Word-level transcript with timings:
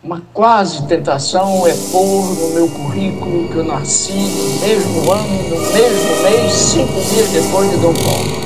Uma 0.00 0.22
quase 0.32 0.86
tentação 0.86 1.66
é 1.66 1.74
pôr 1.90 2.24
no 2.24 2.50
meu 2.50 2.68
currículo 2.68 3.48
que 3.48 3.56
eu 3.56 3.64
nasci 3.64 4.12
no 4.12 4.60
mesmo 4.60 5.10
ano, 5.10 5.42
no 5.48 5.72
mesmo 5.72 6.22
mês, 6.22 6.52
cinco 6.52 6.92
dias 6.92 7.30
depois 7.30 7.68
de 7.68 7.76
Dom 7.78 7.92
Paulo. 7.94 8.38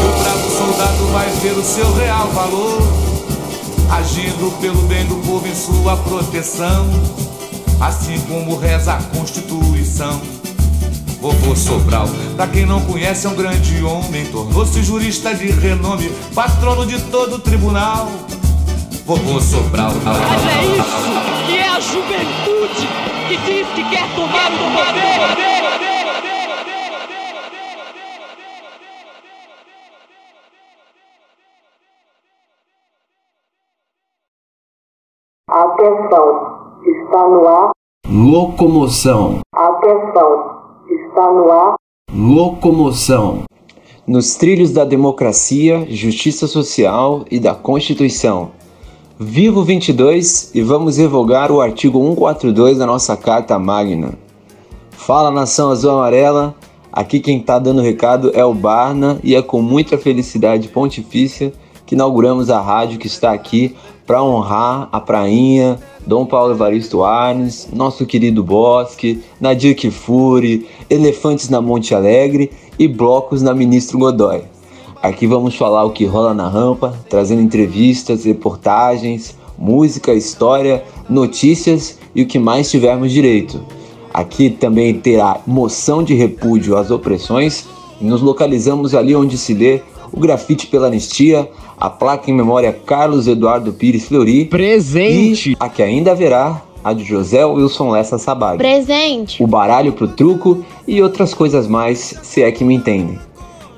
o 0.00 0.22
bravo 0.22 0.50
soldado 0.50 1.06
vai 1.12 1.28
ver 1.28 1.58
o 1.58 1.62
seu 1.62 1.92
real 1.92 2.28
valor, 2.28 2.82
agindo 3.98 4.50
pelo 4.62 4.80
bem 4.88 5.04
do 5.04 5.16
povo 5.16 5.46
em 5.46 5.54
sua 5.54 5.94
proteção, 5.98 6.88
assim 7.82 8.18
como 8.20 8.56
reza 8.56 8.94
a 8.94 9.02
Constituição. 9.14 10.43
Vovô 11.24 11.56
Sobral, 11.56 12.04
pra 12.36 12.46
quem 12.46 12.66
não 12.66 12.84
conhece, 12.84 13.26
é 13.26 13.30
um 13.30 13.34
grande 13.34 13.82
homem, 13.82 14.30
tornou-se 14.30 14.82
jurista 14.82 15.34
de 15.34 15.46
renome, 15.46 16.10
patrono 16.34 16.84
de 16.84 17.00
todo 17.10 17.36
o 17.36 17.38
tribunal. 17.38 18.08
Vovô 19.06 19.40
Sobral. 19.40 19.92
Mas 20.04 20.46
é 20.46 20.64
isso 20.66 21.46
que 21.46 21.56
é 21.56 21.66
a 21.66 21.80
juventude 21.80 22.86
que 23.26 23.36
diz 23.38 23.66
que 23.68 23.88
quer 23.88 24.06
tomar 24.14 24.52
o 24.52 24.58
poder. 24.76 25.14
Atenção, 35.48 36.80
está 36.84 37.28
no 37.28 37.48
ar. 37.48 37.70
Locomoção. 38.06 39.40
Atenção, 39.54 40.53
está 40.88 41.32
no 41.32 41.50
ar. 41.50 41.74
Locomoção. 42.12 43.44
Nos 44.06 44.34
trilhos 44.34 44.70
da 44.70 44.84
democracia, 44.84 45.86
justiça 45.88 46.46
social 46.46 47.24
e 47.30 47.40
da 47.40 47.54
Constituição. 47.54 48.50
Vivo 49.18 49.62
22 49.62 50.54
e 50.54 50.62
vamos 50.62 50.98
revogar 50.98 51.50
o 51.50 51.60
artigo 51.60 51.98
142 51.98 52.78
da 52.78 52.86
nossa 52.86 53.16
Carta 53.16 53.58
Magna. 53.58 54.18
Fala 54.90 55.30
nação 55.30 55.70
azul 55.70 55.92
amarela, 55.92 56.54
aqui 56.92 57.20
quem 57.20 57.38
está 57.38 57.58
dando 57.58 57.80
recado 57.80 58.30
é 58.34 58.44
o 58.44 58.52
Barna 58.52 59.18
e 59.22 59.34
é 59.34 59.42
com 59.42 59.62
muita 59.62 59.96
felicidade 59.96 60.68
pontifícia 60.68 61.52
que 61.86 61.94
inauguramos 61.94 62.50
a 62.50 62.60
rádio 62.60 62.98
que 62.98 63.06
está 63.06 63.32
aqui 63.32 63.74
para 64.06 64.22
honrar 64.22 64.88
a 64.92 65.00
prainha, 65.00 65.78
Dom 66.06 66.26
Paulo 66.26 66.52
Evaristo 66.52 67.02
Arnes, 67.02 67.68
nosso 67.72 68.04
querido 68.04 68.42
Bosque, 68.42 69.22
Nadir 69.40 69.74
Kifuri, 69.74 70.66
Elefantes 70.90 71.48
na 71.48 71.60
Monte 71.60 71.94
Alegre 71.94 72.50
e 72.78 72.86
blocos 72.86 73.42
na 73.42 73.54
Ministro 73.54 73.98
Godoy. 73.98 74.42
Aqui 75.02 75.26
vamos 75.26 75.54
falar 75.54 75.84
o 75.84 75.90
que 75.90 76.04
rola 76.04 76.32
na 76.32 76.48
rampa, 76.48 76.94
trazendo 77.08 77.42
entrevistas, 77.42 78.24
reportagens, 78.24 79.36
música, 79.58 80.12
história, 80.14 80.82
notícias 81.08 81.98
e 82.14 82.22
o 82.22 82.26
que 82.26 82.38
mais 82.38 82.70
tivermos 82.70 83.12
direito. 83.12 83.62
Aqui 84.12 84.48
também 84.48 84.94
terá 84.94 85.40
moção 85.46 86.02
de 86.02 86.14
repúdio 86.14 86.76
às 86.76 86.90
opressões. 86.90 87.66
Nos 88.00 88.22
localizamos 88.22 88.94
ali 88.94 89.14
onde 89.14 89.36
se 89.36 89.54
lê 89.54 89.80
o 90.14 90.20
grafite 90.20 90.68
pela 90.68 90.86
anistia, 90.86 91.50
a 91.76 91.90
placa 91.90 92.30
em 92.30 92.34
memória 92.34 92.72
Carlos 92.72 93.26
Eduardo 93.26 93.72
Pires 93.72 94.06
Fleury. 94.06 94.44
Presente! 94.44 95.50
E 95.50 95.56
a 95.58 95.68
que 95.68 95.82
ainda 95.82 96.12
haverá, 96.12 96.62
a 96.84 96.92
de 96.92 97.02
José 97.02 97.44
Wilson 97.44 97.90
Lessa 97.90 98.16
Sabag. 98.16 98.58
Presente! 98.58 99.42
O 99.42 99.46
baralho 99.46 99.92
pro 99.92 100.06
truco 100.06 100.64
e 100.86 101.02
outras 101.02 101.34
coisas 101.34 101.66
mais, 101.66 102.14
se 102.22 102.42
é 102.42 102.52
que 102.52 102.62
me 102.62 102.74
entendem. 102.74 103.18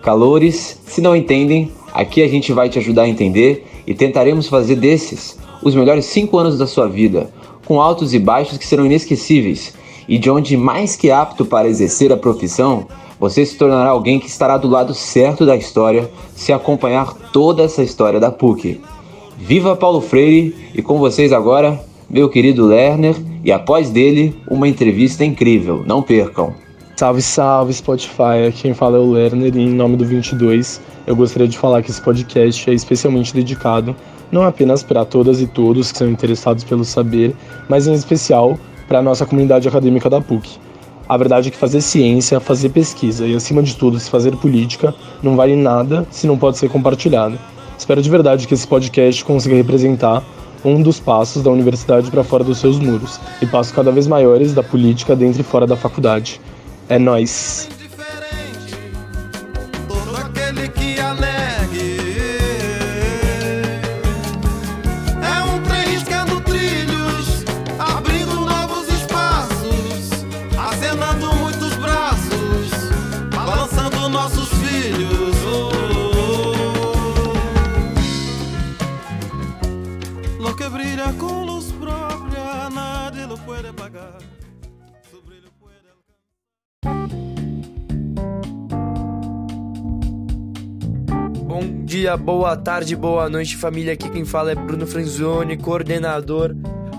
Calores, 0.03 0.79
se 0.87 1.01
não 1.01 1.17
entendem, 1.17 1.73
aqui 1.95 2.23
a 2.23 2.29
gente 2.29 2.53
vai 2.53 2.69
te 2.69 2.79
ajudar 2.79 3.03
a 3.03 3.09
entender 3.09 3.67
e 3.87 3.95
tentaremos 3.95 4.47
fazer 4.47 4.77
desses 4.77 5.39
os 5.63 5.75
melhores 5.75 6.05
cinco 6.05 6.37
anos 6.37 6.59
da 6.59 6.67
sua 6.67 6.87
vida, 6.87 7.31
com 7.65 7.81
altos 7.81 8.13
e 8.13 8.19
baixos 8.19 8.59
que 8.59 8.67
serão 8.67 8.85
inesquecíveis, 8.85 9.73
e 10.09 10.19
de 10.19 10.31
onde 10.31 10.57
mais 10.57 10.97
que 10.97 11.11
apto 11.11 11.45
para 11.45 11.69
exercer 11.69 12.13
a 12.13 12.17
profissão, 12.17 12.87
você 13.19 13.45
se 13.45 13.57
tornará 13.57 13.91
alguém 13.91 14.21
que 14.21 14.29
estará 14.29 14.57
do 14.57 14.69
lado 14.69 14.95
certo 14.95 15.47
da 15.47 15.57
história 15.57 16.11
se 16.35 16.53
acompanhar 16.53 17.15
toda 17.33 17.63
essa 17.63 17.83
história 17.83 18.21
da 18.21 18.31
PUC. 18.31 18.81
Viva 19.39 19.77
Paulo 19.77 20.01
Freire 20.01 20.55
e 20.75 20.83
com 20.83 20.99
vocês 20.99 21.33
agora, 21.33 21.81
meu 22.09 22.29
querido 22.29 22.67
Lerner, 22.67 23.17
e 23.45 23.53
após 23.53 23.91
dele, 23.91 24.35
uma 24.51 24.69
entrevista 24.69 25.25
incrível. 25.25 25.83
Não 25.87 26.03
percam! 26.03 26.53
Salve, 26.97 27.21
salve 27.21 27.75
Spotify, 27.75 28.51
quem 28.55 28.73
fala 28.73 28.97
é 28.97 29.01
o 29.01 29.11
Lerner 29.11 29.55
e 29.55 29.61
em 29.61 29.69
nome 29.69 29.97
do 29.97 30.05
22 30.05 30.81
eu 31.07 31.15
gostaria 31.15 31.47
de 31.47 31.59
falar 31.59 31.83
que 31.83 31.91
esse 31.91 32.01
podcast 32.01 32.71
é 32.71 32.73
especialmente 32.73 33.35
dedicado 33.35 33.95
não 34.31 34.43
apenas 34.43 34.83
para 34.83 35.05
todas 35.05 35.41
e 35.41 35.47
todos 35.47 35.93
que 35.93 35.99
são 35.99 36.09
interessados 36.09 36.65
pelo 36.65 36.85
saber, 36.85 37.35
mas 37.69 37.87
em 37.87 37.93
especial 37.93 38.59
para 38.87 38.99
a 38.99 39.03
nossa 39.03 39.27
comunidade 39.27 39.69
acadêmica 39.69 40.09
da 40.09 40.21
PUC. 40.21 40.59
A 41.09 41.17
verdade 41.17 41.49
é 41.49 41.51
que 41.51 41.57
fazer 41.57 41.81
ciência, 41.81 42.41
fazer 42.41 42.71
pesquisa 42.71 43.27
e, 43.27 43.35
acima 43.35 43.63
de 43.63 43.77
tudo, 43.77 43.99
se 44.01 44.11
fazer 44.11 44.37
política 44.37 44.95
não 45.23 45.37
vale 45.37 45.55
nada 45.55 46.07
se 46.11 46.27
não 46.27 46.37
pode 46.37 46.59
ser 46.59 46.69
compartilhado. 46.69 47.39
Espero 47.79 48.03
de 48.03 48.11
verdade 48.11 48.47
que 48.47 48.55
esse 48.55 48.67
podcast 48.67 49.25
consiga 49.25 49.55
representar 49.55 50.25
um 50.65 50.83
dos 50.83 50.99
passos 50.99 51.43
da 51.43 51.51
universidade 51.51 52.11
para 52.11 52.25
fora 52.25 52.43
dos 52.43 52.59
seus 52.59 52.79
muros 52.79 53.21
e 53.41 53.47
passos 53.47 53.73
cada 53.73 53.93
vez 53.93 54.07
maiores 54.07 54.53
da 54.53 54.63
política 54.63 55.15
dentro 55.15 55.41
e 55.41 55.45
fora 55.45 55.67
da 55.67 55.77
faculdade. 55.77 56.41
É 56.89 56.99
nós. 56.99 57.76
Dia, 91.97 92.15
boa 92.15 92.55
tarde, 92.55 92.95
boa 92.95 93.27
noite, 93.27 93.57
família. 93.57 93.95
Aqui 93.95 94.11
quem 94.11 94.23
fala 94.23 94.53
é 94.53 94.55
Bruno 94.55 94.87
Franzoni, 94.87 95.57
coordenador 95.57 96.53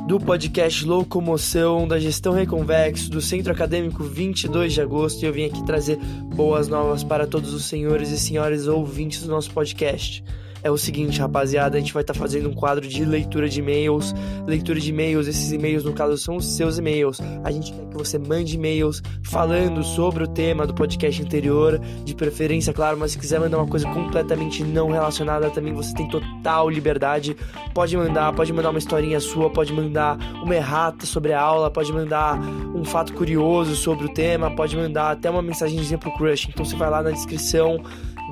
do 0.07 0.19
podcast 0.19 0.83
Locomoção, 0.83 1.87
da 1.87 1.99
Gestão 1.99 2.33
Reconvexo, 2.33 3.07
do 3.11 3.21
Centro 3.21 3.53
Acadêmico 3.53 4.03
22 4.03 4.73
de 4.73 4.81
agosto. 4.81 5.21
E 5.21 5.27
eu 5.27 5.33
vim 5.33 5.45
aqui 5.45 5.63
trazer 5.63 5.97
boas 6.33 6.67
novas 6.67 7.03
para 7.03 7.27
todos 7.27 7.53
os 7.53 7.65
senhores 7.65 8.09
e 8.09 8.17
senhoras 8.17 8.67
ouvintes 8.67 9.21
do 9.21 9.29
nosso 9.29 9.51
podcast. 9.51 10.23
É 10.63 10.71
o 10.71 10.77
seguinte, 10.77 11.19
rapaziada, 11.19 11.77
a 11.77 11.79
gente 11.79 11.93
vai 11.93 12.01
estar 12.01 12.13
fazendo 12.13 12.49
um 12.49 12.53
quadro 12.53 12.87
de 12.87 13.05
leitura 13.05 13.47
de 13.47 13.59
e-mails. 13.59 14.13
Leitura 14.45 14.79
de 14.79 14.89
e-mails, 14.89 15.27
esses 15.27 15.51
e-mails, 15.51 15.83
no 15.83 15.93
caso, 15.93 16.17
são 16.17 16.37
os 16.37 16.45
seus 16.55 16.77
e-mails. 16.77 17.19
A 17.43 17.51
gente 17.51 17.71
quer 17.71 17.85
que 17.85 17.97
você 17.97 18.17
mande 18.17 18.55
e-mails 18.55 19.01
falando 19.23 19.83
sobre 19.83 20.23
o 20.23 20.27
tema 20.27 20.65
do 20.65 20.73
podcast 20.73 21.21
anterior, 21.21 21.79
de 22.03 22.15
preferência, 22.15 22.73
claro, 22.73 22.97
mas 22.97 23.11
se 23.11 23.19
quiser 23.19 23.39
mandar 23.39 23.57
uma 23.57 23.67
coisa 23.67 23.87
completamente 23.89 24.63
não 24.63 24.89
relacionada, 24.89 25.49
também 25.49 25.73
você 25.73 25.93
tem 25.93 26.07
total 26.09 26.69
liberdade. 26.69 27.35
Pode 27.73 27.95
mandar, 27.95 28.33
pode 28.33 28.51
mandar 28.51 28.71
uma 28.71 28.79
historinha 28.79 29.19
sua, 29.19 29.49
pode 29.49 29.71
mandar 29.73 30.17
uma 30.43 30.55
errata 30.55 31.05
sobre 31.05 31.33
a 31.33 31.41
aula, 31.41 31.69
pode 31.69 31.91
mandar 31.93 32.39
um 32.75 32.83
fato 32.83 33.13
curioso 33.13 33.75
sobre 33.75 34.05
o 34.05 34.09
tema, 34.13 34.51
pode 34.55 34.75
mandar 34.75 35.11
até 35.11 35.29
uma 35.29 35.41
mensagenzinha 35.41 35.97
pro 35.97 36.11
crush. 36.13 36.49
Então 36.49 36.65
você 36.65 36.75
vai 36.75 36.89
lá 36.89 37.01
na 37.01 37.11
descrição, 37.11 37.81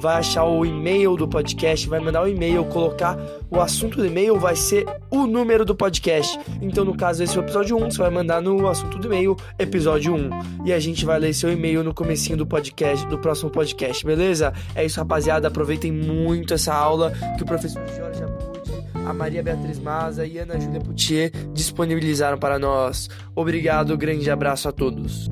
vai 0.05 0.17
achar 0.17 0.45
o 0.45 0.63
e-mail 0.63 1.17
do 1.17 1.27
podcast, 1.27 1.89
vai 1.89 1.99
mandar 1.99 2.21
o 2.21 2.27
e-mail, 2.27 2.63
colocar 2.65 3.17
o 3.49 3.59
assunto 3.59 3.97
do 3.97 4.05
e-mail 4.05 4.37
vai 4.37 4.55
ser 4.55 4.85
o 5.09 5.25
número 5.25 5.65
do 5.65 5.73
podcast. 5.73 6.39
Então, 6.61 6.85
no 6.85 6.95
caso, 6.95 7.23
esse 7.23 7.35
é 7.35 7.41
o 7.41 7.43
episódio 7.43 7.75
1, 7.75 7.89
você 7.89 7.97
vai 7.97 8.11
mandar 8.11 8.39
no 8.39 8.67
assunto 8.67 8.99
do 8.99 9.07
e-mail, 9.07 9.35
episódio 9.57 10.13
1. 10.13 10.65
E 10.65 10.71
a 10.71 10.79
gente 10.79 11.05
vai 11.05 11.17
ler 11.17 11.33
seu 11.33 11.51
e-mail 11.51 11.83
no 11.83 11.91
comecinho 11.91 12.37
do 12.37 12.45
podcast, 12.45 13.03
do 13.07 13.17
próximo 13.17 13.49
podcast, 13.49 14.05
beleza? 14.05 14.53
É 14.75 14.85
isso, 14.85 14.99
rapaziada. 14.99 15.47
Aproveitem 15.47 15.91
muito 15.91 16.53
essa 16.53 16.71
aula 16.71 17.11
que 17.35 17.41
o 17.41 17.45
professor 17.47 17.81
Jorge 17.87 18.21
Abude, 18.21 18.85
a 19.07 19.11
Maria 19.11 19.41
Beatriz 19.41 19.79
Maza 19.79 20.23
e 20.23 20.37
Ana 20.37 20.59
Júlia 20.59 20.81
Putier 20.81 21.31
disponibilizaram 21.51 22.37
para 22.37 22.59
nós. 22.59 23.09
Obrigado, 23.33 23.97
grande 23.97 24.29
abraço 24.29 24.69
a 24.69 24.71
todos. 24.71 25.27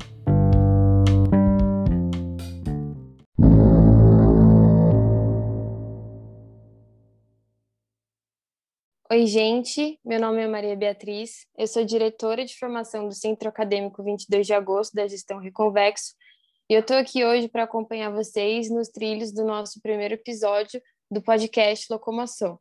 Oi, 9.14 9.28
gente. 9.28 9.96
Meu 10.04 10.18
nome 10.18 10.42
é 10.42 10.48
Maria 10.48 10.74
Beatriz. 10.74 11.46
Eu 11.56 11.68
sou 11.68 11.84
diretora 11.84 12.44
de 12.44 12.58
formação 12.58 13.06
do 13.06 13.14
Centro 13.14 13.48
Acadêmico 13.48 14.02
22 14.02 14.44
de 14.44 14.52
Agosto 14.52 14.92
da 14.92 15.06
Gestão 15.06 15.38
Reconvexo 15.38 16.16
e 16.68 16.74
eu 16.74 16.80
estou 16.80 16.96
aqui 16.96 17.24
hoje 17.24 17.46
para 17.46 17.62
acompanhar 17.62 18.10
vocês 18.10 18.68
nos 18.68 18.88
trilhos 18.88 19.30
do 19.30 19.44
nosso 19.44 19.80
primeiro 19.80 20.14
episódio 20.14 20.82
do 21.08 21.22
podcast 21.22 21.86
Locomoção. 21.92 22.58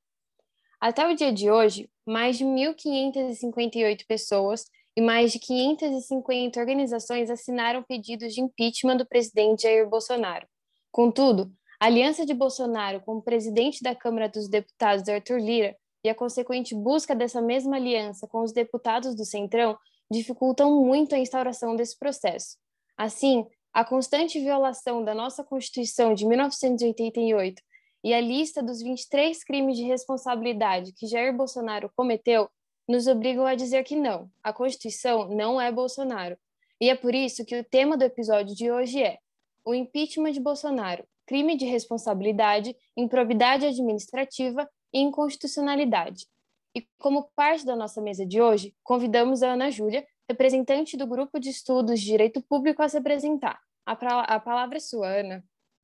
Até 0.80 1.08
o 1.08 1.16
dia 1.16 1.34
de 1.34 1.50
hoje, 1.50 1.90
mais 2.06 2.38
de 2.38 2.46
1.558 2.46 4.06
pessoas 4.08 4.66
e 4.96 5.02
mais 5.02 5.32
de 5.32 5.40
550 5.40 6.60
organizações 6.60 7.32
assinaram 7.32 7.82
pedidos 7.82 8.32
de 8.32 8.42
impeachment 8.42 8.98
do 8.98 9.08
presidente 9.08 9.64
Jair 9.64 9.90
Bolsonaro. 9.90 10.46
Contudo, 10.92 11.52
a 11.80 11.88
aliança 11.88 12.28
de 12.28 12.34
Bolsonaro 12.36 13.02
com 13.02 13.16
o 13.16 13.24
presidente 13.24 13.82
da 13.82 13.96
Câmara 13.96 14.30
dos 14.30 14.48
Deputados, 14.48 15.10
Arthur 15.10 15.40
Lira, 15.40 15.76
e 16.04 16.10
a 16.10 16.16
consequente 16.16 16.76
busca 16.76 17.16
dessa 17.16 17.42
mesma 17.42 17.78
aliança 17.78 18.28
com 18.28 18.42
os 18.42 18.52
deputados 18.52 19.16
do 19.16 19.26
Centrão 19.26 19.78
dificultam 20.12 20.84
muito 20.84 21.16
a 21.16 21.20
instauração 21.20 21.76
desse 21.76 21.98
processo. 21.98 22.58
Assim, 22.98 23.46
a 23.74 23.84
constante 23.84 24.40
violação 24.40 25.04
da 25.04 25.16
nossa 25.16 25.44
Constituição 25.44 26.14
de 26.14 26.28
1988 26.28 27.62
e 28.04 28.14
a 28.14 28.20
lista 28.20 28.62
dos 28.62 28.82
23 28.82 29.44
crimes 29.44 29.78
de 29.78 29.84
responsabilidade 29.84 30.94
que 30.94 31.08
Jair 31.08 31.36
Bolsonaro 31.36 31.90
cometeu 31.96 32.50
nos 32.88 33.08
obrigam 33.08 33.46
a 33.46 33.56
dizer 33.56 33.84
que 33.84 33.96
não, 33.96 34.30
a 34.44 34.52
Constituição 34.52 35.30
não 35.30 35.60
é 35.60 35.72
Bolsonaro. 35.72 36.38
E 36.82 36.90
é 36.90 36.96
por 36.96 37.16
isso 37.16 37.46
que 37.46 37.58
o 37.58 37.64
tema 37.64 37.96
do 37.96 38.04
episódio 38.04 38.54
de 38.54 38.70
hoje 38.70 39.02
é 39.02 39.18
o 39.66 39.74
impeachment 39.74 40.34
de 40.34 40.42
Bolsonaro, 40.42 41.06
crime 41.26 41.56
de 41.56 41.66
responsabilidade, 41.66 42.76
improbidade 42.98 43.66
administrativa 43.66 44.70
inconstitucionalidade. 44.94 46.28
E 46.76 46.88
como 46.98 47.30
parte 47.36 47.66
da 47.66 47.76
nossa 47.76 48.02
mesa 48.02 48.26
de 48.26 48.42
hoje, 48.42 48.76
convidamos 48.84 49.44
a 49.44 49.54
Ana 49.54 49.70
Júlia, 49.70 50.06
representante 50.30 50.98
do 50.98 51.08
Grupo 51.08 51.40
de 51.40 51.50
Estudos 51.50 52.00
de 52.00 52.06
Direito 52.06 52.42
Público, 52.42 52.82
a 52.82 52.90
se 52.90 52.98
apresentar. 52.98 53.60
A, 53.86 53.92
a 54.36 54.40
palavra 54.40 54.78
é 54.78 54.80
sua, 54.80 55.08
Ana. 55.08 55.44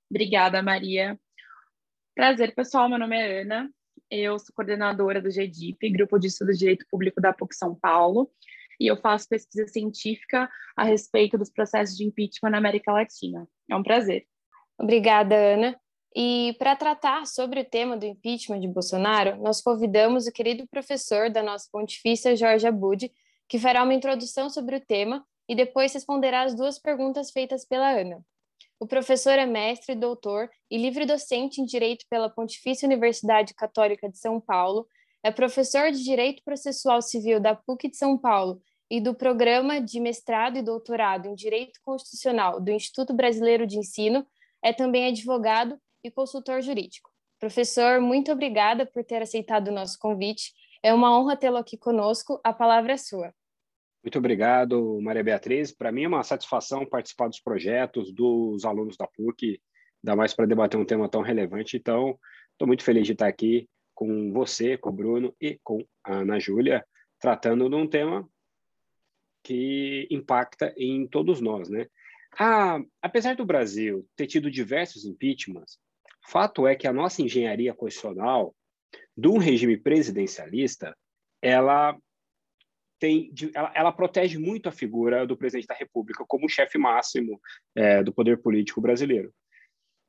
Obrigada, 0.10 0.62
Maria. 0.64 1.20
Prazer, 2.16 2.56
pessoal. 2.56 2.90
Meu 2.90 2.98
nome 2.98 3.18
é 3.18 3.42
Ana. 3.42 3.70
Eu 4.10 4.40
sou 4.40 4.54
coordenadora 4.56 5.22
do 5.22 5.30
GDIP, 5.30 5.90
Grupo 5.92 6.18
de 6.18 6.28
Estudos 6.28 6.58
de 6.58 6.62
Direito 6.62 6.86
Público 6.90 7.22
da 7.22 7.32
PUC 7.32 7.56
São 7.56 7.76
Paulo, 7.76 8.32
e 8.80 8.88
eu 8.88 8.98
faço 8.98 9.30
pesquisa 9.30 9.68
científica 9.68 10.50
a 10.76 10.84
respeito 10.84 11.38
dos 11.38 11.52
processos 11.52 11.96
de 11.96 12.06
impeachment 12.06 12.50
na 12.50 12.58
América 12.58 12.92
Latina. 12.92 13.48
É 13.70 13.76
um 13.76 13.84
prazer. 13.84 14.26
Obrigada, 14.80 15.36
Ana. 15.36 15.80
E 16.16 16.56
para 16.58 16.76
tratar 16.76 17.28
sobre 17.28 17.62
o 17.62 17.66
tema 17.66 17.96
do 17.96 18.06
impeachment 18.06 18.60
de 18.60 18.68
Bolsonaro, 18.68 19.38
nós 19.38 19.62
convidamos 19.62 20.26
o 20.26 20.32
querido 20.32 20.68
professor 20.68 21.30
da 21.30 21.44
nossa 21.44 21.68
pontifícia, 21.72 22.36
Jorge 22.36 22.68
Abud, 22.68 23.12
que 23.48 23.60
fará 23.60 23.84
uma 23.84 23.94
introdução 23.94 24.50
sobre 24.50 24.76
o 24.76 24.80
tema 24.80 25.26
e 25.48 25.56
depois 25.56 25.94
responderá 25.94 26.44
as 26.44 26.56
duas 26.56 26.80
perguntas 26.80 27.32
feitas 27.32 27.66
pela 27.66 27.92
Ana. 27.92 28.24
O 28.80 28.88
professor 28.88 29.34
é 29.34 29.46
mestre, 29.46 29.94
doutor 29.94 30.50
e 30.70 30.78
livre-docente 30.78 31.62
em 31.62 31.66
Direito 31.66 32.06
pela 32.10 32.30
Pontifícia 32.30 32.86
Universidade 32.86 33.54
Católica 33.54 34.10
de 34.10 34.18
São 34.18 34.40
Paulo, 34.40 34.88
é 35.22 35.32
professor 35.32 35.92
de 35.92 36.04
Direito 36.04 36.42
Processual 36.44 37.02
Civil 37.02 37.40
da 37.40 37.54
PUC 37.54 37.90
de 37.90 37.98
São 37.98 38.18
Paulo 38.18 38.62
e 38.90 39.02
do 39.02 39.14
Programa 39.14 39.82
de 39.82 40.00
Mestrado 40.00 40.58
e 40.58 40.62
Doutorado 40.62 41.28
em 41.28 41.36
Direito 41.36 41.80
Constitucional 41.84 42.62
do 42.62 42.72
Instituto 42.72 43.14
Brasileiro 43.14 43.68
de 43.68 43.78
Ensino, 43.78 44.26
é 44.64 44.72
também 44.72 45.08
advogado 45.08 45.78
e 46.04 46.12
consultor 46.12 46.62
jurídico. 46.62 47.10
Professor, 47.40 48.02
muito 48.02 48.32
obrigada 48.32 48.86
por 48.86 49.04
ter 49.04 49.22
aceitado 49.22 49.70
o 49.70 49.74
nosso 49.74 49.98
convite. 49.98 50.54
É 50.84 50.94
uma 50.94 51.18
honra 51.18 51.38
tê-lo 51.38 51.58
aqui 51.58 51.78
conosco. 51.78 52.40
A 52.44 52.54
palavra 52.54 52.94
é 52.94 52.98
sua. 52.98 53.34
Muito 54.04 54.18
obrigado, 54.18 55.00
Maria 55.02 55.24
Beatriz. 55.24 55.72
Para 55.72 55.92
mim 55.92 56.04
é 56.04 56.08
uma 56.08 56.24
satisfação 56.24 56.86
participar 56.86 57.28
dos 57.28 57.40
projetos 57.40 58.14
dos 58.14 58.64
alunos 58.66 58.96
da 58.98 59.08
PUC, 59.08 59.62
ainda 60.04 60.16
mais 60.16 60.34
para 60.34 60.46
debater 60.46 60.80
um 60.80 60.86
tema 60.86 61.10
tão 61.10 61.22
relevante. 61.22 61.78
Então, 61.78 62.18
estou 62.52 62.68
muito 62.68 62.84
feliz 62.84 63.06
de 63.06 63.14
estar 63.14 63.28
aqui 63.28 63.70
com 63.94 64.32
você, 64.32 64.78
com 64.78 64.90
o 64.90 64.94
Bruno 64.94 65.36
e 65.40 65.60
com 65.64 65.86
a 66.04 66.16
Ana 66.16 66.40
Júlia, 66.40 66.86
tratando 67.20 67.70
de 67.70 67.76
um 67.76 67.88
tema 67.88 68.28
que 69.44 70.08
impacta 70.10 70.74
em 70.78 71.08
todos 71.08 71.42
nós, 71.42 71.70
né? 71.70 71.88
Ah, 72.38 72.80
apesar 73.02 73.36
do 73.36 73.46
Brasil 73.46 74.08
ter 74.16 74.28
tido 74.28 74.52
diversos 74.52 75.06
impeachments, 75.06 75.78
fato 76.30 76.68
é 76.68 76.76
que 76.76 76.88
a 76.88 76.94
nossa 76.94 77.22
engenharia 77.22 77.74
constitucional 77.74 78.56
de 79.18 79.28
um 79.28 79.38
regime 79.38 79.78
presidencialista, 79.78 80.96
ela 81.42 81.98
tem, 83.00 83.34
ela, 83.56 83.72
ela, 83.74 83.92
protege 83.92 84.38
muito 84.38 84.70
a 84.70 84.72
figura 84.72 85.26
do 85.26 85.38
presidente 85.38 85.68
da 85.68 85.74
República 85.76 86.26
como 86.28 86.50
chefe 86.50 86.78
máximo 86.78 87.40
é, 87.76 88.04
do 88.04 88.14
poder 88.14 88.42
político 88.42 88.82
brasileiro. 88.82 89.34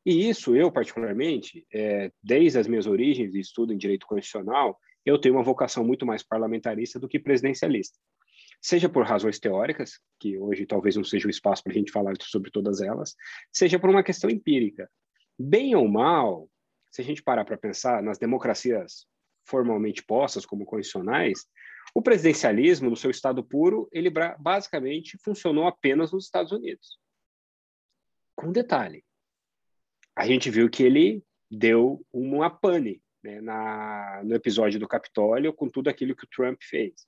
E 0.05 0.29
isso, 0.29 0.57
eu 0.57 0.73
particularmente, 0.73 1.65
é, 1.73 2.11
desde 2.23 2.59
as 2.59 2.67
minhas 2.67 2.87
origens 2.87 3.33
de 3.33 3.41
estudo 3.41 3.73
em 3.73 3.79
direito 3.79 4.07
constitucional, 4.07 4.79
eu 5.05 5.19
tenho 5.19 5.37
uma 5.37 5.43
vocação 5.43 5.85
muito 5.85 6.05
mais 6.05 6.23
parlamentarista 6.23 6.99
do 6.99 7.09
que 7.09 7.19
presidencialista. 7.19 7.99
Seja 8.61 8.89
por 8.89 9.05
razões 9.05 9.39
teóricas, 9.39 9.99
que 10.19 10.39
hoje 10.39 10.67
talvez 10.67 10.97
não 10.97 11.05
seja 11.05 11.27
o 11.27 11.31
espaço 11.31 11.63
para 11.63 11.73
a 11.73 11.75
gente 11.75 11.93
falar 11.93 12.15
sobre 12.21 12.51
todas 12.51 12.81
elas, 12.81 13.15
seja 13.53 13.79
por 13.79 13.89
uma 13.89 14.03
questão 14.03 14.29
empírica. 14.29 14.91
Bem 15.43 15.75
ou 15.75 15.89
mal, 15.89 16.51
se 16.91 17.01
a 17.01 17.05
gente 17.05 17.23
parar 17.23 17.47
para 17.47 17.57
pensar 17.57 18.03
nas 18.03 18.19
democracias 18.19 19.07
formalmente 19.47 20.03
postas 20.03 20.45
como 20.45 20.67
constitucionais, 20.67 21.47
o 21.95 22.03
presidencialismo, 22.03 22.91
no 22.91 22.97
seu 22.97 23.11
estado 23.11 23.43
puro, 23.43 23.89
ele 23.91 24.11
basicamente 24.39 25.17
funcionou 25.25 25.67
apenas 25.67 26.13
nos 26.13 26.27
Estados 26.27 26.53
Unidos. 26.53 26.99
Com 28.37 28.53
detalhe, 28.53 29.03
a 30.15 30.27
gente 30.27 30.51
viu 30.51 30.69
que 30.69 30.83
ele 30.83 31.25
deu 31.51 32.05
uma 32.13 32.51
pane 32.51 33.03
né, 33.25 33.41
na, 33.41 34.21
no 34.23 34.35
episódio 34.35 34.79
do 34.79 34.87
Capitólio 34.87 35.55
com 35.55 35.71
tudo 35.71 35.89
aquilo 35.89 36.15
que 36.15 36.25
o 36.25 36.31
Trump 36.31 36.61
fez. 36.63 37.07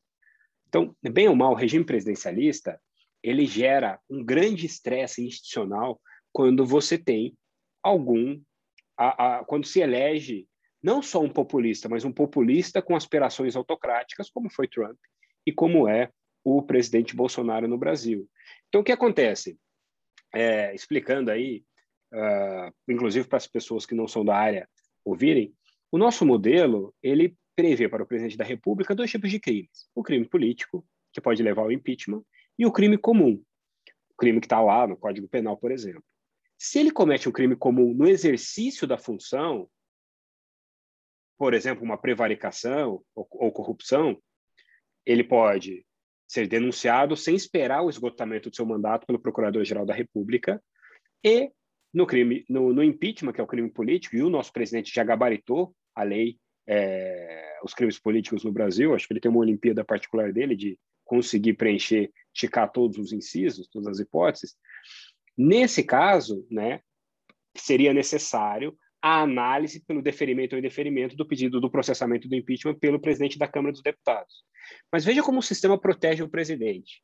Então, 0.69 0.97
bem 1.03 1.29
ou 1.29 1.37
mal, 1.37 1.53
o 1.53 1.57
regime 1.57 1.85
presidencialista 1.85 2.81
ele 3.23 3.45
gera 3.45 4.01
um 4.09 4.25
grande 4.25 4.65
estresse 4.65 5.23
institucional 5.23 6.01
quando 6.33 6.65
você 6.65 6.97
tem 6.97 7.37
algum, 7.83 8.41
a, 8.97 9.39
a, 9.39 9.45
quando 9.45 9.67
se 9.67 9.81
elege 9.81 10.47
não 10.83 11.01
só 11.01 11.21
um 11.21 11.29
populista, 11.29 11.89
mas 11.89 12.05
um 12.05 12.13
populista 12.13 12.83
com 12.83 12.97
aspirações 12.97 13.55
autocráticas, 13.55 14.31
como 14.31 14.51
foi 14.51 14.67
Trump 14.67 14.99
e 15.47 15.53
como 15.53 15.89
é 15.89 16.11
o 16.45 16.61
presidente 16.63 17.15
Bolsonaro 17.15 17.69
no 17.69 17.79
Brasil. 17.79 18.29
Então, 18.69 18.81
o 18.81 18.85
que 18.85 18.93
acontece? 18.93 19.57
É, 20.35 20.75
explicando 20.75 21.31
aí, 21.31 21.63
uh, 22.13 22.73
inclusive 22.89 23.29
para 23.29 23.37
as 23.37 23.47
pessoas 23.47 23.87
que 23.87 23.95
não 23.95 24.09
são 24.09 24.25
da 24.25 24.37
área 24.37 24.69
ouvirem, 25.05 25.55
o 25.91 25.99
nosso 25.99 26.25
modelo 26.25 26.95
ele 27.03 27.37
prevê 27.55 27.89
para 27.89 28.03
o 28.03 28.07
presidente 28.07 28.37
da 28.37 28.45
República 28.45 28.95
dois 28.95 29.11
tipos 29.11 29.31
de 29.31 29.39
crimes: 29.39 29.89
o 29.95 30.03
crime 30.03 30.27
político, 30.27 30.85
que 31.13 31.21
pode 31.21 31.43
levar 31.43 31.63
ao 31.63 31.73
impeachment, 31.73 32.25
e 32.59 32.67
o 32.67 32.73
crime 32.73 32.99
comum, 32.99 33.41
o 34.11 34.15
crime 34.17 34.41
que 34.41 34.47
está 34.47 34.61
lá 34.61 34.87
no 34.87 34.97
Código 34.97 35.29
Penal, 35.29 35.57
por 35.57 35.71
exemplo. 35.71 36.03
Se 36.63 36.79
ele 36.79 36.93
comete 36.93 37.29
um 37.29 37.33
crime 37.33 37.57
comum 37.57 37.93
no 37.93 38.07
exercício 38.07 38.87
da 38.87 38.97
função, 38.97 39.69
por 41.37 41.55
exemplo, 41.55 41.83
uma 41.83 41.99
prevaricação 41.99 43.03
ou, 43.17 43.27
ou 43.33 43.51
corrupção, 43.51 44.17
ele 45.05 45.25
pode 45.25 45.85
ser 46.25 46.47
denunciado 46.47 47.17
sem 47.17 47.35
esperar 47.35 47.83
o 47.83 47.91
esgotamento 47.91 48.49
do 48.49 48.55
seu 48.55 48.65
mandato 48.65 49.05
pelo 49.09 49.19
Procurador-Geral 49.19 49.85
da 49.85 49.93
República 49.93 50.63
e 51.25 51.51
no 51.93 52.07
crime, 52.07 52.45
no, 52.49 52.73
no, 52.73 52.85
impeachment, 52.85 53.33
que 53.33 53.41
é 53.41 53.45
o 53.45 53.49
crime 53.49 53.69
político, 53.69 54.15
e 54.15 54.23
o 54.23 54.31
nosso 54.31 54.53
presidente 54.53 54.95
já 54.95 55.03
gabaritou 55.03 55.75
a 55.97 56.05
lei, 56.05 56.39
é, 56.65 57.59
os 57.65 57.75
crimes 57.75 57.99
políticos 57.99 58.45
no 58.45 58.53
Brasil, 58.53 58.95
acho 58.95 59.09
que 59.09 59.13
ele 59.13 59.21
tem 59.21 59.33
uma 59.33 59.41
Olimpíada 59.41 59.85
particular 59.85 60.33
dele 60.33 60.55
de 60.55 60.79
conseguir 61.05 61.55
preencher, 61.55 62.13
ticar 62.33 62.71
todos 62.71 62.99
os 62.99 63.13
incisos, 63.13 63.67
todas 63.67 63.89
as 63.89 63.99
hipóteses. 63.99 64.57
Nesse 65.37 65.83
caso, 65.83 66.47
né, 66.51 66.81
seria 67.57 67.93
necessário 67.93 68.77
a 69.01 69.21
análise 69.21 69.85
pelo 69.85 70.01
deferimento 70.01 70.55
ou 70.55 70.59
indeferimento 70.59 71.17
do 71.17 71.27
pedido 71.27 71.61
do 71.61 71.71
processamento 71.71 72.29
do 72.29 72.37
impeachment 72.37 72.79
pelo 72.79 73.01
presidente 73.01 73.39
da 73.39 73.49
Câmara 73.49 73.73
dos 73.73 73.83
Deputados. 73.83 74.45
Mas 74.93 75.05
veja 75.05 75.23
como 75.23 75.41
o 75.41 75.43
sistema 75.43 75.79
protege 75.79 76.23
o 76.23 76.29
presidente, 76.29 77.03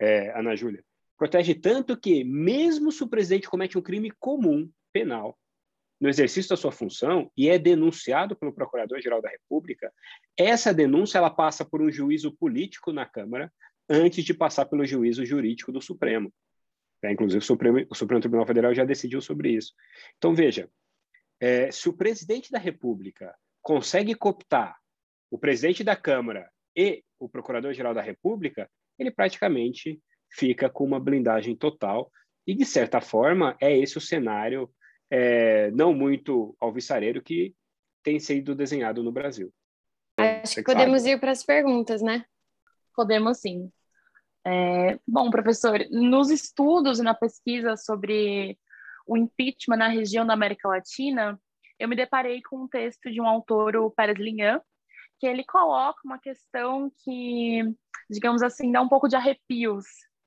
é, 0.00 0.38
Ana 0.38 0.56
Júlia. 0.56 0.82
Protege 1.18 1.54
tanto 1.54 1.98
que, 1.98 2.24
mesmo 2.24 2.90
se 2.90 3.04
o 3.04 3.08
presidente 3.08 3.48
comete 3.48 3.76
um 3.76 3.82
crime 3.82 4.10
comum, 4.18 4.70
penal, 4.92 5.38
no 6.00 6.08
exercício 6.08 6.50
da 6.50 6.56
sua 6.56 6.72
função 6.72 7.30
e 7.36 7.48
é 7.48 7.58
denunciado 7.58 8.34
pelo 8.36 8.52
Procurador-Geral 8.52 9.22
da 9.22 9.30
República, 9.30 9.92
essa 10.36 10.74
denúncia 10.74 11.18
ela 11.18 11.30
passa 11.30 11.64
por 11.64 11.80
um 11.80 11.90
juízo 11.90 12.34
político 12.36 12.92
na 12.92 13.06
Câmara 13.06 13.52
antes 13.88 14.24
de 14.24 14.34
passar 14.34 14.66
pelo 14.66 14.84
juízo 14.84 15.24
jurídico 15.24 15.70
do 15.70 15.80
Supremo. 15.80 16.32
É, 17.04 17.12
inclusive, 17.12 17.38
o 17.38 17.46
Supremo, 17.46 17.86
o 17.90 17.94
Supremo 17.94 18.20
Tribunal 18.20 18.46
Federal 18.46 18.74
já 18.74 18.84
decidiu 18.84 19.20
sobre 19.20 19.50
isso. 19.50 19.72
Então, 20.16 20.34
veja, 20.34 20.70
é, 21.40 21.70
se 21.70 21.88
o 21.88 21.92
presidente 21.92 22.50
da 22.50 22.58
República 22.58 23.34
consegue 23.60 24.14
cooptar 24.14 24.76
o 25.30 25.38
presidente 25.38 25.84
da 25.84 25.96
Câmara 25.96 26.50
e 26.76 27.02
o 27.18 27.28
procurador-geral 27.28 27.92
da 27.94 28.02
República, 28.02 28.70
ele 28.98 29.10
praticamente 29.10 30.00
fica 30.30 30.68
com 30.68 30.84
uma 30.84 31.00
blindagem 31.00 31.56
total 31.56 32.10
E, 32.46 32.54
de 32.54 32.64
certa 32.64 33.00
forma, 33.00 33.56
é 33.60 33.76
esse 33.76 33.96
o 33.96 34.00
cenário 34.00 34.70
é, 35.10 35.70
não 35.70 35.94
muito 35.94 36.54
alvissareiro 36.60 37.22
que 37.22 37.54
tem 38.02 38.20
sido 38.20 38.54
desenhado 38.54 39.02
no 39.02 39.10
Brasil. 39.10 39.52
Acho 40.18 40.56
que 40.56 40.62
podemos 40.62 41.02
sabe. 41.02 41.14
ir 41.14 41.20
para 41.20 41.30
as 41.30 41.42
perguntas, 41.42 42.02
né? 42.02 42.24
Podemos 42.94 43.40
sim. 43.40 43.72
É, 44.46 44.98
bom, 45.06 45.30
professor, 45.30 45.78
nos 45.90 46.30
estudos 46.30 46.98
e 46.98 47.02
na 47.02 47.14
pesquisa 47.14 47.76
sobre 47.76 48.58
o 49.06 49.16
impeachment 49.16 49.76
na 49.76 49.88
região 49.88 50.26
da 50.26 50.34
América 50.34 50.68
Latina, 50.68 51.40
eu 51.78 51.88
me 51.88 51.96
deparei 51.96 52.42
com 52.42 52.64
um 52.64 52.68
texto 52.68 53.10
de 53.10 53.20
um 53.20 53.26
autor, 53.26 53.76
o 53.76 53.90
Pérez 53.90 54.18
Linhan, 54.18 54.60
que 55.18 55.26
ele 55.26 55.44
coloca 55.44 56.00
uma 56.04 56.18
questão 56.18 56.90
que, 57.02 57.62
digamos 58.10 58.42
assim, 58.42 58.70
dá 58.70 58.80
um 58.80 58.88
pouco 58.88 59.08
de 59.08 59.16
arrepios 59.16 59.84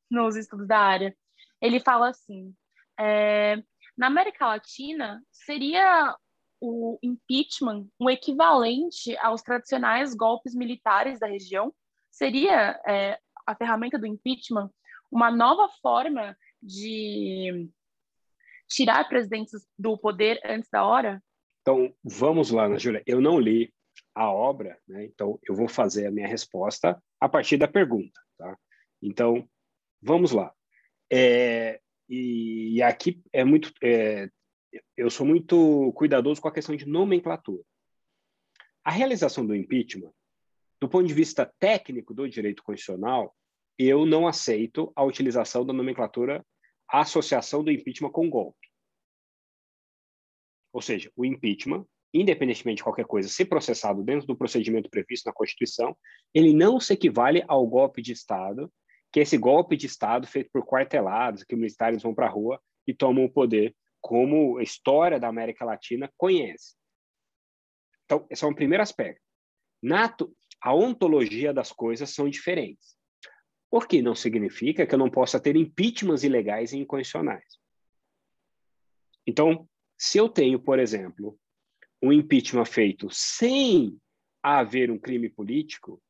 nos 0.09 0.35
estudos 0.35 0.67
da 0.67 0.79
área. 0.79 1.15
Ele 1.61 1.79
fala 1.79 2.09
assim: 2.09 2.53
é, 2.99 3.61
na 3.97 4.07
América 4.07 4.47
Latina, 4.47 5.21
seria 5.31 6.15
o 6.59 6.97
impeachment 7.03 7.87
um 7.99 8.09
equivalente 8.09 9.15
aos 9.17 9.41
tradicionais 9.41 10.13
golpes 10.15 10.55
militares 10.55 11.19
da 11.19 11.27
região? 11.27 11.73
Seria 12.09 12.79
é, 12.87 13.19
a 13.47 13.55
ferramenta 13.55 13.97
do 13.97 14.05
impeachment 14.05 14.69
uma 15.09 15.31
nova 15.31 15.69
forma 15.81 16.37
de 16.61 17.69
tirar 18.67 19.07
presidentes 19.07 19.65
do 19.79 19.97
poder 19.97 20.39
antes 20.45 20.69
da 20.69 20.85
hora? 20.85 21.23
Então, 21.61 21.93
vamos 22.03 22.51
lá, 22.51 22.65
Ana 22.65 22.77
Júlia. 22.77 23.01
Eu 23.05 23.21
não 23.21 23.39
li 23.39 23.73
a 24.13 24.31
obra, 24.31 24.77
né? 24.87 25.05
então 25.05 25.39
eu 25.47 25.55
vou 25.55 25.67
fazer 25.67 26.07
a 26.07 26.11
minha 26.11 26.27
resposta 26.27 27.01
a 27.19 27.29
partir 27.29 27.57
da 27.57 27.67
pergunta. 27.67 28.19
Tá? 28.37 28.57
Então, 29.01 29.47
vamos 30.01 30.31
lá. 30.31 30.53
É, 31.11 31.79
e, 32.09 32.81
aqui 32.81 33.21
é 33.31 33.43
muito. 33.43 33.71
É, 33.83 34.29
eu 34.95 35.09
sou 35.09 35.25
muito 35.25 35.91
cuidadoso 35.93 36.41
com 36.41 36.47
a 36.47 36.53
questão 36.53 36.75
de 36.75 36.85
nomenclatura. 36.85 37.63
A 38.83 38.91
realização 38.91 39.45
do 39.45 39.55
impeachment, 39.55 40.11
do 40.79 40.87
ponto 40.87 41.07
de 41.07 41.13
vista 41.13 41.51
técnico 41.59 42.13
do 42.13 42.27
direito 42.27 42.63
constitucional, 42.63 43.35
eu 43.77 44.05
não 44.05 44.27
aceito 44.27 44.91
a 44.95 45.03
utilização 45.03 45.65
da 45.65 45.73
nomenclatura 45.73 46.45
associação 46.89 47.63
do 47.63 47.71
impeachment 47.71 48.11
com 48.11 48.29
golpe. 48.29 48.67
Ou 50.71 50.81
seja, 50.81 51.11
o 51.15 51.25
impeachment, 51.25 51.85
independentemente 52.13 52.77
de 52.77 52.83
qualquer 52.83 53.05
coisa, 53.05 53.27
ser 53.27 53.45
processado 53.45 54.03
dentro 54.03 54.25
do 54.25 54.37
procedimento 54.37 54.89
previsto 54.89 55.25
na 55.25 55.33
Constituição, 55.33 55.97
ele 56.33 56.53
não 56.53 56.79
se 56.79 56.93
equivale 56.93 57.43
ao 57.47 57.65
golpe 57.67 58.01
de 58.01 58.13
Estado, 58.13 58.71
que 59.11 59.19
é 59.19 59.23
esse 59.23 59.37
golpe 59.37 59.75
de 59.75 59.85
Estado 59.85 60.27
feito 60.27 60.49
por 60.51 60.65
quartelados, 60.65 61.43
que 61.43 61.55
militares 61.55 62.03
vão 62.03 62.13
para 62.13 62.27
a 62.27 62.29
rua 62.29 62.61
e 62.85 62.93
tomam 62.93 63.25
o 63.25 63.31
poder, 63.31 63.75
como 63.99 64.57
a 64.57 64.63
história 64.63 65.19
da 65.19 65.27
América 65.27 65.65
Latina 65.65 66.11
conhece. 66.15 66.75
Então, 68.05 68.25
esse 68.29 68.43
é 68.45 68.47
um 68.47 68.53
primeiro 68.53 68.81
aspecto. 68.81 69.21
Nato, 69.81 70.33
a 70.61 70.73
ontologia 70.73 71.53
das 71.53 71.71
coisas 71.71 72.09
são 72.09 72.29
diferentes. 72.29 72.97
O 73.69 73.81
que 73.81 74.01
não 74.01 74.15
significa 74.15 74.85
que 74.85 74.95
eu 74.95 74.99
não 74.99 75.09
possa 75.09 75.39
ter 75.39 75.55
impeachments 75.55 76.23
ilegais 76.23 76.71
e 76.71 76.77
inconstitucionais. 76.77 77.57
Então, 79.25 79.67
se 79.97 80.17
eu 80.17 80.29
tenho, 80.29 80.59
por 80.59 80.79
exemplo, 80.79 81.37
um 82.01 82.13
impeachment 82.13 82.65
feito 82.65 83.07
sem 83.11 83.99
haver 84.41 84.89
um 84.89 84.97
crime 84.97 85.29
político, 85.29 86.01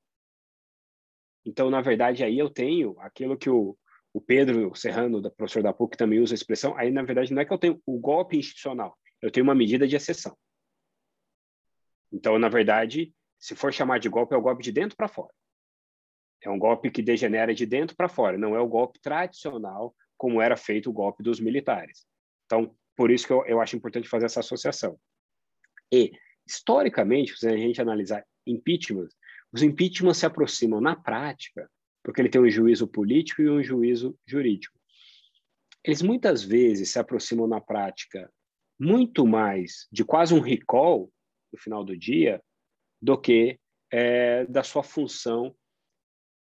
então, 1.44 1.70
na 1.70 1.82
verdade, 1.82 2.24
aí 2.24 2.38
eu 2.38 2.50
tenho 2.50 3.00
aquilo 3.00 3.38
que 3.38 3.50
o, 3.50 3.78
o 4.14 4.22
Pedro 4.22 4.76
Serrano, 4.76 5.22
da 5.22 5.32
professor 5.32 5.64
da 5.64 5.74
PUC, 5.74 5.98
também 5.98 6.20
usa 6.20 6.34
a 6.34 6.36
expressão, 6.36 6.78
aí, 6.78 6.92
na 6.92 7.04
verdade, 7.04 7.34
não 7.34 7.42
é 7.42 7.46
que 7.46 7.54
eu 7.54 7.58
tenho 7.58 7.82
o 7.86 7.98
golpe 7.98 8.38
institucional, 8.38 8.98
eu 9.22 9.32
tenho 9.32 9.46
uma 9.46 9.56
medida 9.56 9.88
de 9.88 9.96
exceção. 9.96 10.38
Então, 12.12 12.38
na 12.38 12.50
verdade, 12.50 13.14
se 13.40 13.56
for 13.56 13.74
chamar 13.74 14.00
de 14.00 14.10
golpe, 14.10 14.34
é 14.34 14.38
o 14.38 14.42
golpe 14.42 14.64
de 14.64 14.72
dentro 14.72 14.96
para 14.96 15.08
fora. 15.08 15.34
É 16.44 16.50
um 16.50 16.60
golpe 16.60 16.92
que 16.92 17.02
degenera 17.02 17.54
de 17.54 17.66
dentro 17.66 17.96
para 17.96 18.08
fora, 18.08 18.38
não 18.38 18.56
é 18.56 18.60
o 18.60 18.68
golpe 18.68 19.00
tradicional 19.00 19.96
como 20.16 20.42
era 20.42 20.56
feito 20.56 20.90
o 20.90 20.94
golpe 20.94 21.22
dos 21.22 21.40
militares. 21.40 22.06
Então, 22.46 22.76
por 22.96 23.12
isso 23.12 23.28
que 23.28 23.34
eu, 23.34 23.46
eu 23.46 23.62
acho 23.62 23.76
importante 23.76 24.10
fazer 24.10 24.26
essa 24.26 24.40
associação. 24.40 25.00
E, 25.92 26.12
historicamente, 26.46 27.38
se 27.38 27.48
a 27.48 27.56
gente 27.56 27.82
analisar 27.82 28.26
impeachment, 28.46 29.10
os 29.52 29.62
impeachments 29.62 30.18
se 30.18 30.26
aproximam 30.26 30.82
na 30.82 30.96
prática, 30.96 31.70
porque 32.04 32.22
ele 32.22 32.30
tem 32.30 32.42
um 32.42 32.50
juízo 32.50 32.88
político 32.88 33.42
e 33.42 33.50
um 33.50 33.62
juízo 33.62 34.18
jurídico. 34.26 34.78
Eles 35.84 36.02
muitas 36.02 36.44
vezes 36.44 36.92
se 36.92 37.00
aproximam 37.00 37.48
na 37.48 37.62
prática 37.62 38.32
muito 38.80 39.26
mais 39.26 39.88
de 39.92 40.04
quase 40.04 40.34
um 40.34 40.40
recall 40.40 41.12
no 41.52 41.60
final 41.60 41.84
do 41.84 41.98
dia 41.98 42.42
do 43.02 43.20
que 43.20 43.60
é, 43.92 44.46
da 44.46 44.64
sua 44.64 44.84
função 44.84 45.56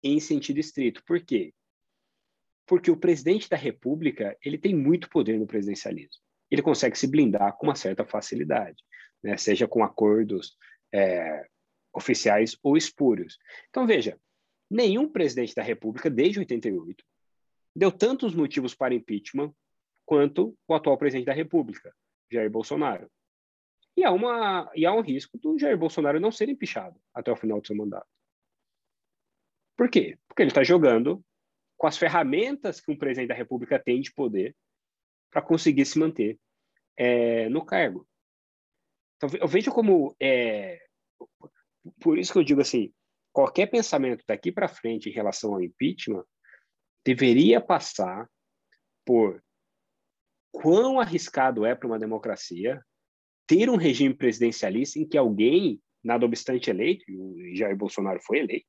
em 0.02 0.18
sentido 0.20 0.58
estrito. 0.58 1.02
Por 1.04 1.20
quê? 1.24 1.52
Porque 2.66 2.90
o 2.90 2.96
presidente 2.96 3.48
da 3.48 3.56
República 3.56 4.36
ele 4.42 4.58
tem 4.58 4.74
muito 4.74 5.08
poder 5.08 5.38
no 5.38 5.46
presidencialismo. 5.46 6.22
Ele 6.50 6.62
consegue 6.62 6.98
se 6.98 7.06
blindar 7.06 7.56
com 7.56 7.66
uma 7.66 7.74
certa 7.74 8.04
facilidade, 8.04 8.82
né? 9.22 9.36
seja 9.36 9.66
com 9.66 9.82
acordos 9.82 10.56
é, 10.92 11.46
oficiais 11.94 12.56
ou 12.62 12.76
espúrios. 12.76 13.38
Então, 13.70 13.86
veja, 13.86 14.18
nenhum 14.70 15.08
presidente 15.08 15.54
da 15.54 15.62
República, 15.62 16.10
desde 16.10 16.38
88, 16.38 17.04
deu 17.74 17.90
tantos 17.90 18.34
motivos 18.34 18.74
para 18.74 18.94
impeachment 18.94 19.54
quanto 20.04 20.56
o 20.66 20.74
atual 20.74 20.98
presidente 20.98 21.26
da 21.26 21.32
República, 21.32 21.94
Jair 22.30 22.50
Bolsonaro. 22.50 23.10
E 23.96 24.04
há, 24.04 24.10
uma, 24.10 24.70
e 24.74 24.86
há 24.86 24.92
um 24.92 25.02
risco 25.02 25.38
do 25.38 25.58
Jair 25.58 25.76
Bolsonaro 25.76 26.18
não 26.18 26.32
ser 26.32 26.48
empichado 26.48 26.98
até 27.14 27.30
o 27.30 27.36
final 27.36 27.60
do 27.60 27.66
seu 27.66 27.76
mandato. 27.76 28.08
Por 29.76 29.90
quê? 29.90 30.18
Porque 30.26 30.42
ele 30.42 30.50
está 30.50 30.62
jogando 30.62 31.22
com 31.76 31.86
as 31.86 31.98
ferramentas 31.98 32.80
que 32.80 32.90
um 32.90 32.96
presidente 32.96 33.28
da 33.28 33.34
República 33.34 33.78
tem 33.78 34.00
de 34.00 34.12
poder 34.12 34.56
para 35.30 35.42
conseguir 35.42 35.84
se 35.84 35.98
manter 35.98 36.38
é, 36.96 37.48
no 37.48 37.64
cargo. 37.64 38.06
Então, 39.16 39.28
eu 39.40 39.48
vejo 39.48 39.70
como. 39.70 40.14
É, 40.20 40.80
por 42.00 42.18
isso 42.18 42.32
que 42.32 42.38
eu 42.38 42.44
digo 42.44 42.60
assim: 42.60 42.92
qualquer 43.32 43.66
pensamento 43.66 44.24
daqui 44.26 44.52
para 44.52 44.68
frente 44.68 45.08
em 45.08 45.12
relação 45.12 45.54
ao 45.54 45.62
impeachment 45.62 46.24
deveria 47.04 47.60
passar 47.60 48.28
por 49.04 49.42
quão 50.52 51.00
arriscado 51.00 51.64
é 51.64 51.74
para 51.74 51.86
uma 51.86 51.98
democracia 51.98 52.84
ter 53.46 53.68
um 53.68 53.76
regime 53.76 54.14
presidencialista 54.14 54.98
em 54.98 55.06
que 55.06 55.18
alguém, 55.18 55.80
nada 56.02 56.24
obstante 56.24 56.70
eleito, 56.70 57.04
e 57.10 57.56
Jair 57.56 57.76
Bolsonaro 57.76 58.20
foi 58.22 58.38
eleito, 58.38 58.68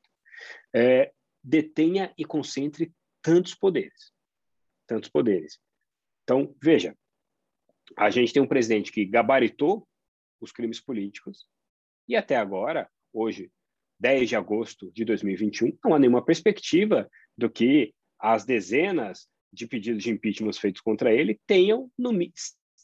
é, 0.74 1.12
detenha 1.44 2.14
e 2.18 2.26
concentre 2.26 2.92
tantos 3.22 3.56
poderes. 3.56 4.12
Tantos 4.88 5.10
poderes. 5.10 5.60
Então, 6.24 6.56
veja, 6.62 6.96
a 7.98 8.10
gente 8.10 8.34
tem 8.34 8.42
um 8.42 8.48
presidente 8.48 8.92
que 8.92 9.06
gabaritou 9.06 9.88
os 10.40 10.52
crimes 10.52 10.80
políticos 10.80 11.48
e 12.08 12.16
até 12.16 12.36
agora, 12.36 12.90
hoje, 13.12 13.52
10 14.00 14.30
de 14.30 14.36
agosto 14.36 14.92
de 14.92 15.06
2021, 15.06 15.78
não 15.84 15.94
há 15.94 16.00
nenhuma 16.00 16.24
perspectiva 16.24 17.10
do 17.38 17.50
que 17.50 17.94
as 18.20 18.46
dezenas 18.46 19.28
de 19.52 19.68
pedidos 19.68 20.04
de 20.04 20.12
impeachment 20.12 20.54
feitos 20.54 20.82
contra 20.82 21.14
ele 21.14 21.40
tenham, 21.46 21.92
no, 21.98 22.12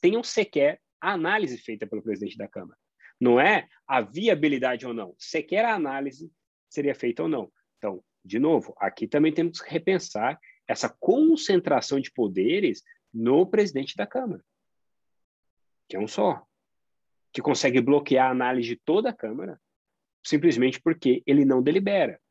tenham 0.01 0.23
sequer 0.23 0.79
a 1.01 1.13
análise 1.13 1.57
feita 1.57 1.87
pelo 1.87 2.01
presidente 2.01 2.37
da 2.37 2.47
Câmara. 2.47 2.77
Não 3.19 3.39
é 3.39 3.67
a 3.87 4.01
viabilidade 4.01 4.85
ou 4.85 4.93
não, 4.93 5.13
sequer 5.17 5.65
a 5.65 5.75
análise 5.75 6.31
seria 6.69 6.95
feita 6.95 7.23
ou 7.23 7.29
não. 7.29 7.51
Então, 7.77 8.03
de 8.23 8.39
novo, 8.39 8.73
aqui 8.77 9.07
também 9.07 9.33
temos 9.33 9.61
que 9.61 9.69
repensar 9.69 10.39
essa 10.67 10.89
concentração 10.99 11.99
de 11.99 12.11
poderes 12.11 12.83
no 13.13 13.45
presidente 13.45 13.95
da 13.95 14.05
Câmara, 14.05 14.43
que 15.87 15.95
é 15.95 15.99
um 15.99 16.07
só, 16.07 16.45
que 17.33 17.41
consegue 17.41 17.81
bloquear 17.81 18.27
a 18.27 18.31
análise 18.31 18.69
de 18.69 18.75
toda 18.75 19.09
a 19.09 19.13
Câmara 19.13 19.59
simplesmente 20.23 20.81
porque 20.81 21.23
ele 21.25 21.45
não 21.45 21.61
delibera. 21.61 22.21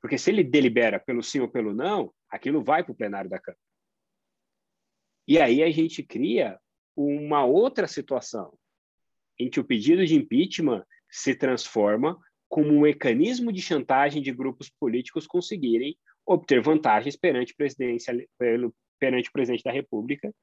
Porque 0.00 0.16
se 0.16 0.30
ele 0.30 0.44
delibera 0.44 0.98
pelo 0.98 1.22
sim 1.22 1.40
ou 1.40 1.48
pelo 1.48 1.74
não, 1.74 2.14
aquilo 2.30 2.62
vai 2.62 2.84
para 2.84 2.92
o 2.92 2.96
plenário 2.96 3.28
da 3.28 3.38
Câmara. 3.38 3.60
E 5.26 5.38
aí 5.38 5.62
a 5.62 5.70
gente 5.70 6.02
cria 6.02 6.58
uma 6.98 7.44
outra 7.44 7.86
situação 7.86 8.52
em 9.38 9.48
que 9.48 9.60
o 9.60 9.64
pedido 9.64 10.04
de 10.04 10.16
impeachment 10.16 10.84
se 11.08 11.34
transforma 11.34 12.18
como 12.48 12.70
um 12.70 12.80
mecanismo 12.80 13.52
de 13.52 13.62
chantagem 13.62 14.20
de 14.20 14.32
grupos 14.32 14.68
políticos 14.68 15.26
conseguirem 15.26 15.96
obter 16.26 16.60
vantagens 16.60 17.16
perante, 17.16 17.54
perante 17.54 19.28
o 19.28 19.32
presidente 19.32 19.62
da 19.62 19.70
República, 19.70 20.34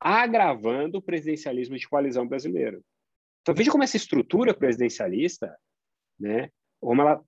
agravando 0.00 0.98
o 0.98 1.02
presidencialismo 1.02 1.76
de 1.76 1.88
coalizão 1.88 2.26
brasileiro. 2.26 2.84
Então 3.42 3.54
veja 3.54 3.70
como 3.70 3.84
essa 3.84 3.96
estrutura 3.96 4.52
presidencialista, 4.52 5.56
né, 6.18 6.50
como 6.80 7.00
ela 7.00 7.14
é 7.14 7.20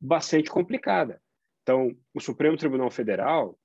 bastante 0.00 0.50
complicada. 0.50 1.20
Então, 1.62 1.96
o 2.14 2.20
Supremo 2.20 2.56
Tribunal 2.56 2.90
Federal 2.90 3.58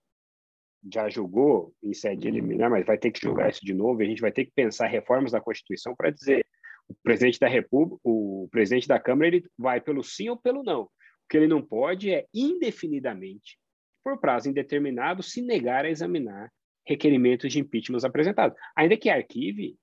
já 0.92 1.10
julgou 1.10 1.74
em 1.84 1.94
sede 1.94 2.28
eliminar, 2.28 2.70
mas 2.70 2.86
vai 2.86 2.98
ter 2.98 3.12
que 3.12 3.20
julgar 3.20 3.50
isso 3.50 3.66
de 3.66 3.74
novo, 3.74 4.02
e 4.02 4.06
a 4.06 4.10
gente 4.10 4.22
vai 4.22 4.32
ter 4.32 4.46
que 4.46 4.52
pensar 4.52 4.88
reformas 4.88 5.32
da 5.32 5.42
Constituição 5.42 5.96
para 5.96 6.12
dizer 6.12 6.46
o 6.88 6.94
presidente 7.04 7.40
da 7.40 7.48
República, 7.48 8.00
o 8.04 8.48
presidente 8.52 8.88
da 8.88 9.00
Câmara, 9.00 9.28
ele 9.28 9.46
vai 9.58 9.82
pelo 9.82 10.04
sim 10.04 10.30
ou 10.30 10.38
pelo 10.38 10.64
não. 10.64 10.84
O 10.84 10.90
que 11.30 11.38
ele 11.38 11.48
não 11.48 11.62
pode 11.62 12.14
é 12.14 12.26
indefinidamente, 12.34 13.58
por 14.04 14.20
prazo 14.20 14.50
indeterminado, 14.50 15.24
se 15.24 15.42
negar 15.42 15.86
a 15.86 15.90
examinar 15.90 16.52
requerimentos 16.86 17.52
de 17.52 17.60
impeachment 17.60 18.06
apresentados. 18.06 18.56
Ainda 18.76 18.96
que 18.96 19.10
arquive, 19.10 19.76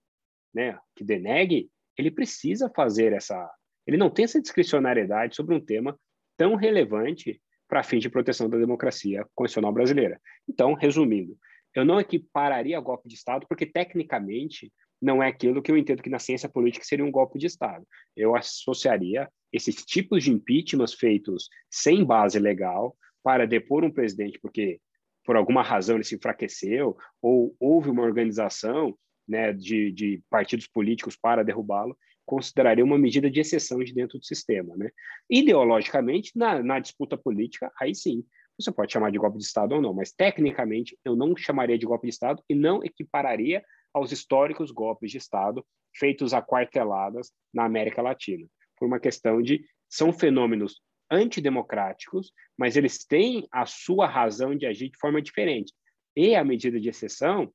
né, 0.55 0.79
que 0.95 1.03
denegue, 1.03 1.69
ele 1.99 2.11
precisa 2.11 2.71
fazer 2.71 3.13
essa. 3.13 3.51
Ele 3.87 3.97
não 3.97 4.09
tem 4.09 4.25
essa 4.25 4.41
discricionariedade 4.41 5.35
sobre 5.35 5.57
um 5.57 5.61
tema 5.61 5.99
tão 6.37 6.55
relevante 6.55 7.43
para 7.73 7.83
fins 7.83 8.02
de 8.02 8.11
proteção 8.11 8.50
da 8.50 8.59
democracia 8.59 9.26
constitucional 9.35 9.73
brasileira. 9.73 10.21
Então, 10.47 10.75
resumindo, 10.75 11.38
eu 11.75 11.87
não 11.87 11.99
equipararia 11.99 12.79
golpe 12.79 13.09
de 13.09 13.14
Estado, 13.14 13.47
porque 13.49 13.64
tecnicamente 13.64 14.71
não 15.00 15.23
é 15.23 15.29
aquilo 15.29 15.62
que 15.62 15.73
eu 15.73 15.79
entendo 15.79 16.02
que 16.02 16.11
na 16.11 16.19
ciência 16.19 16.50
política 16.50 16.85
seria 16.85 17.02
um 17.02 17.11
golpe 17.11 17.38
de 17.38 17.47
Estado. 17.47 17.83
Eu 18.14 18.37
associaria 18.37 19.26
esses 19.50 19.87
tipos 19.87 20.23
de 20.23 20.31
impeachments 20.31 20.93
feitos 20.93 21.49
sem 21.71 22.05
base 22.05 22.38
legal 22.38 22.95
para 23.23 23.47
depor 23.47 23.85
um 23.85 23.91
presidente, 23.91 24.38
porque 24.38 24.79
por 25.25 25.35
alguma 25.35 25.62
razão 25.62 25.97
ele 25.97 26.05
se 26.05 26.17
enfraqueceu, 26.17 26.95
ou 27.23 27.57
houve 27.59 27.88
uma 27.88 28.02
organização 28.02 28.95
né, 29.26 29.50
de, 29.50 29.91
de 29.93 30.23
partidos 30.29 30.67
políticos 30.67 31.17
para 31.17 31.43
derrubá-lo, 31.43 31.97
consideraria 32.25 32.85
uma 32.85 32.99
medida 32.99 33.31
de 33.31 33.41
exceção 33.41 33.83
de 33.83 33.93
dentro 33.93 34.19
do 34.19 34.25
sistema. 34.25 34.76
Né? 34.76 34.91
Ideologicamente, 35.29 36.33
na, 36.37 36.62
na 36.62 36.79
disputa 36.79 37.17
política, 37.17 37.71
aí 37.81 37.95
sim, 37.95 38.25
você 38.59 38.71
pode 38.71 38.93
chamar 38.93 39.11
de 39.11 39.19
golpe 39.19 39.38
de 39.38 39.45
Estado 39.45 39.75
ou 39.75 39.81
não, 39.81 39.93
mas 39.93 40.12
tecnicamente 40.12 40.97
eu 41.05 41.17
não 41.17 41.37
chamaria 41.37 41.79
de 41.79 41.87
golpe 41.87 42.07
de 42.07 42.12
Estado 42.12 42.43
e 42.49 42.55
não 42.55 42.83
equipararia 42.85 43.62
aos 43.93 44.12
históricos 44.12 44.71
golpes 44.71 45.11
de 45.11 45.19
Estado 45.19 45.64
feitos 45.95 46.33
a 46.33 46.41
quarteladas 46.41 47.33
na 47.52 47.64
América 47.64 48.00
Latina, 48.00 48.47
por 48.76 48.87
uma 48.87 48.99
questão 48.99 49.43
de 49.43 49.64
são 49.88 50.12
fenômenos 50.12 50.81
antidemocráticos, 51.11 52.33
mas 52.57 52.76
eles 52.76 53.05
têm 53.05 53.47
a 53.52 53.67
sua 53.67 54.07
razão 54.07 54.57
de 54.57 54.64
agir 54.64 54.88
de 54.88 54.99
forma 54.99 55.21
diferente. 55.21 55.73
E 56.17 56.35
a 56.35 56.43
medida 56.43 56.81
de 56.81 56.88
exceção, 56.88 57.52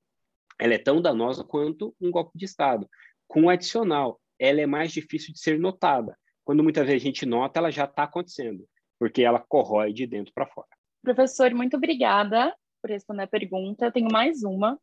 ela 0.59 0.75
é 0.75 0.77
tão 0.77 1.01
danosa 1.01 1.43
quanto 1.43 1.95
um 1.99 2.11
golpe 2.11 2.37
de 2.37 2.45
Estado. 2.45 2.87
Com 3.27 3.45
o 3.45 3.49
adicional, 3.49 4.19
ela 4.39 4.61
é 4.61 4.65
mais 4.65 4.91
difícil 4.91 5.33
de 5.33 5.39
ser 5.39 5.59
notada. 5.59 6.17
Quando 6.43 6.63
muitas 6.63 6.85
vezes 6.85 7.01
a 7.01 7.05
gente 7.05 7.25
nota, 7.25 7.59
ela 7.59 7.71
já 7.71 7.85
está 7.85 8.03
acontecendo, 8.03 8.67
porque 8.99 9.21
ela 9.21 9.39
corrói 9.39 9.91
de 9.91 10.07
dentro 10.07 10.33
para 10.33 10.47
fora. 10.47 10.67
Professor, 11.01 11.53
muito 11.53 11.77
obrigada 11.77 12.55
por 12.81 12.89
responder 12.91 13.23
a 13.23 13.27
pergunta. 13.27 13.85
Eu 13.85 13.91
tenho 13.91 14.11
mais 14.11 14.43
uma. 14.43 14.79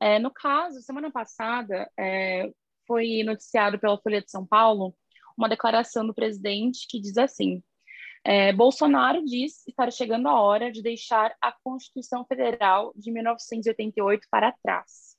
É, 0.00 0.18
no 0.18 0.30
caso, 0.30 0.80
semana 0.82 1.10
passada, 1.10 1.90
é, 1.98 2.50
foi 2.86 3.22
noticiado 3.24 3.78
pela 3.78 3.98
Folha 3.98 4.20
de 4.20 4.30
São 4.30 4.46
Paulo 4.46 4.94
uma 5.36 5.48
declaração 5.48 6.06
do 6.06 6.14
presidente 6.14 6.86
que 6.88 7.00
diz 7.00 7.16
assim: 7.16 7.62
é, 8.24 8.52
Bolsonaro 8.52 9.24
diz 9.24 9.66
estar 9.66 9.90
chegando 9.92 10.28
a 10.28 10.40
hora 10.40 10.70
de 10.70 10.82
deixar 10.82 11.34
a 11.40 11.52
Constituição 11.64 12.24
Federal 12.24 12.92
de 12.96 13.10
1988 13.10 14.26
para 14.30 14.52
trás. 14.62 15.11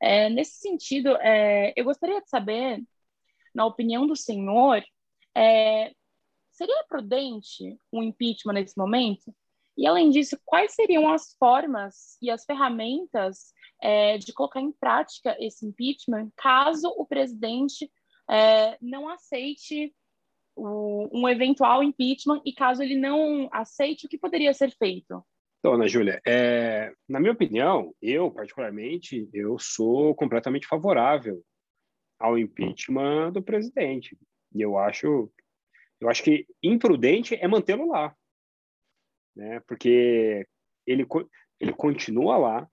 É, 0.00 0.28
nesse 0.30 0.58
sentido, 0.60 1.16
é, 1.16 1.72
eu 1.76 1.84
gostaria 1.84 2.20
de 2.20 2.28
saber, 2.28 2.82
na 3.54 3.66
opinião 3.66 4.06
do 4.06 4.14
senhor, 4.16 4.82
é, 5.36 5.92
seria 6.50 6.84
prudente 6.88 7.78
um 7.92 8.02
impeachment 8.02 8.54
nesse 8.54 8.76
momento? 8.76 9.34
E, 9.76 9.86
além 9.86 10.10
disso, 10.10 10.36
quais 10.44 10.74
seriam 10.74 11.08
as 11.08 11.34
formas 11.38 12.18
e 12.20 12.30
as 12.30 12.44
ferramentas 12.44 13.52
é, 13.80 14.18
de 14.18 14.32
colocar 14.32 14.60
em 14.60 14.72
prática 14.72 15.36
esse 15.38 15.64
impeachment 15.64 16.30
caso 16.36 16.88
o 16.96 17.06
presidente 17.06 17.90
é, 18.28 18.76
não 18.82 19.08
aceite 19.08 19.94
o, 20.56 21.08
um 21.12 21.28
eventual 21.28 21.82
impeachment 21.82 22.42
e 22.44 22.52
caso 22.52 22.82
ele 22.82 22.96
não 22.96 23.48
aceite, 23.52 24.06
o 24.06 24.08
que 24.08 24.18
poderia 24.18 24.52
ser 24.52 24.70
feito? 24.76 25.24
Então, 25.58 25.74
Ana 25.74 25.88
Júlia, 25.88 26.20
é, 26.26 26.92
na 27.08 27.18
minha 27.18 27.32
opinião, 27.32 27.94
eu, 28.00 28.30
particularmente, 28.30 29.28
eu 29.32 29.58
sou 29.58 30.14
completamente 30.14 30.66
favorável 30.66 31.42
ao 32.18 32.38
impeachment 32.38 33.32
do 33.32 33.42
presidente. 33.42 34.16
E 34.54 34.60
eu 34.60 34.78
acho, 34.78 35.30
eu 36.00 36.08
acho 36.08 36.22
que 36.22 36.46
imprudente 36.62 37.34
é 37.34 37.48
mantê-lo 37.48 37.88
lá, 37.88 38.14
né? 39.34 39.60
Porque 39.66 40.46
ele, 40.86 41.06
ele 41.60 41.72
continua 41.72 42.36
lá 42.36 42.68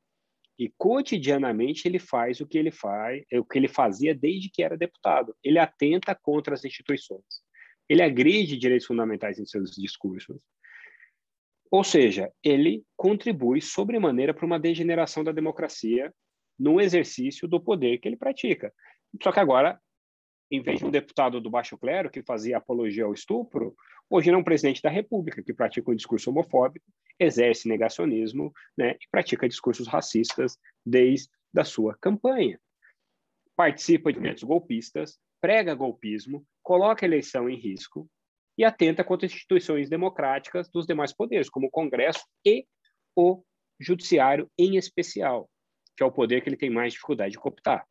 e 0.57 0.71
cotidianamente 0.77 1.87
ele 1.87 1.99
faz 1.99 2.39
o 2.39 2.47
que 2.47 2.57
ele 2.57 2.71
faz, 2.71 3.23
o 3.33 3.43
que 3.43 3.57
ele 3.57 3.67
fazia 3.67 4.15
desde 4.15 4.49
que 4.49 4.63
era 4.63 4.77
deputado. 4.77 5.35
Ele 5.43 5.59
atenta 5.59 6.15
contra 6.15 6.53
as 6.53 6.63
instituições 6.63 7.45
ele 7.87 8.01
agride 8.01 8.57
direitos 8.57 8.87
fundamentais 8.87 9.39
em 9.39 9.45
seus 9.45 9.71
discursos. 9.71 10.37
Ou 11.71 11.83
seja, 11.83 12.31
ele 12.43 12.83
contribui 12.95 13.61
sobremaneira 13.61 14.33
para 14.33 14.45
uma 14.45 14.59
degeneração 14.59 15.23
da 15.23 15.31
democracia 15.31 16.13
no 16.57 16.79
exercício 16.79 17.47
do 17.47 17.59
poder 17.59 17.97
que 17.97 18.07
ele 18.07 18.15
pratica. 18.15 18.73
Só 19.21 19.31
que 19.31 19.39
agora, 19.39 19.79
em 20.49 20.61
vez 20.61 20.79
de 20.79 20.85
um 20.85 20.91
deputado 20.91 21.41
do 21.41 21.49
baixo 21.49 21.77
clero 21.77 22.09
que 22.09 22.23
fazia 22.23 22.57
apologia 22.57 23.05
ao 23.05 23.13
estupro, 23.13 23.75
hoje 24.09 24.29
é 24.29 24.37
um 24.37 24.43
presidente 24.43 24.81
da 24.81 24.89
República 24.89 25.43
que 25.43 25.53
pratica 25.53 25.91
um 25.91 25.95
discurso 25.95 26.29
homofóbico, 26.29 26.85
exerce 27.19 27.67
negacionismo 27.67 28.53
né, 28.77 28.91
e 28.91 29.07
pratica 29.09 29.47
discursos 29.47 29.87
racistas 29.87 30.57
desde 30.85 31.29
a 31.57 31.63
sua 31.63 31.97
campanha. 31.99 32.59
Participa 33.55 34.11
de 34.11 34.19
eventos 34.19 34.43
golpistas, 34.43 35.17
prega 35.41 35.73
golpismo, 35.73 36.45
coloca 36.61 37.05
a 37.05 37.07
eleição 37.07 37.49
em 37.49 37.55
risco 37.55 38.09
e 38.57 38.63
atenta 38.63 39.03
contra 39.03 39.25
instituições 39.25 39.89
democráticas 39.89 40.69
dos 40.69 40.85
demais 40.85 41.13
poderes, 41.13 41.49
como 41.49 41.67
o 41.67 41.71
Congresso 41.71 42.25
e 42.45 42.65
o 43.15 43.43
Judiciário 43.79 44.49
em 44.57 44.77
especial, 44.77 45.49
que 45.95 46.03
é 46.03 46.05
o 46.05 46.11
poder 46.11 46.41
que 46.41 46.49
ele 46.49 46.57
tem 46.57 46.69
mais 46.69 46.93
dificuldade 46.93 47.33
de 47.33 47.39
cooptar. 47.39 47.85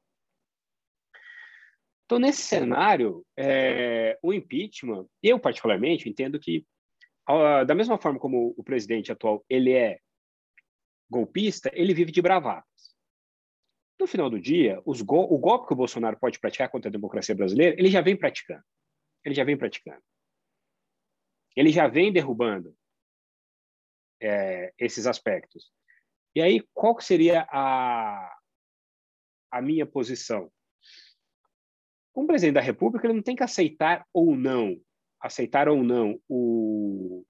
Então, 2.07 2.19
nesse 2.19 2.43
cenário, 2.43 3.25
é, 3.37 4.19
o 4.23 4.33
impeachment, 4.33 5.07
eu 5.23 5.39
particularmente 5.39 6.09
entendo 6.09 6.39
que, 6.39 6.67
da 7.67 7.75
mesma 7.75 7.99
forma 7.99 8.19
como 8.19 8.55
o 8.57 8.63
presidente 8.63 9.11
atual 9.11 9.45
ele 9.49 9.73
é 9.73 9.99
golpista, 11.11 11.71
ele 11.73 11.95
vive 11.95 12.13
de 12.13 12.21
bravata. 12.21 12.67
No 13.99 14.07
final 14.07 14.29
do 14.29 14.41
dia, 14.41 14.83
go 14.85 15.23
o 15.23 15.39
golpe 15.39 15.69
que 15.69 15.73
o 15.73 15.77
Bolsonaro 15.77 16.19
pode 16.19 16.39
praticar 16.39 16.69
contra 16.69 16.89
a 16.89 16.93
democracia 16.93 17.35
brasileira, 17.35 17.77
ele 17.79 17.89
já 17.89 18.01
vem 18.01 18.17
praticando. 18.17 18.63
Ele 19.25 19.35
já 19.35 19.45
vem 19.45 19.57
praticando. 19.57 20.03
Ele 21.57 21.71
já 21.71 21.87
vem 21.87 22.13
derrubando 22.13 22.77
é, 24.21 24.73
esses 24.79 25.07
aspectos. 25.07 25.71
E 26.35 26.43
aí, 26.43 26.61
qual 26.73 27.01
seria 27.01 27.47
a, 27.51 28.37
a 29.51 29.63
minha 29.63 29.87
posição? 29.87 30.51
Um 32.15 32.27
presidente 32.27 32.55
da 32.55 32.61
República 32.61 33.07
ele 33.07 33.15
não 33.15 33.23
tem 33.23 33.37
que 33.37 33.43
aceitar 33.43 34.07
ou 34.13 34.37
não, 34.37 34.81
aceitar 35.21 35.69
ou 35.69 35.83
não 35.83 36.21
o, 36.29 37.25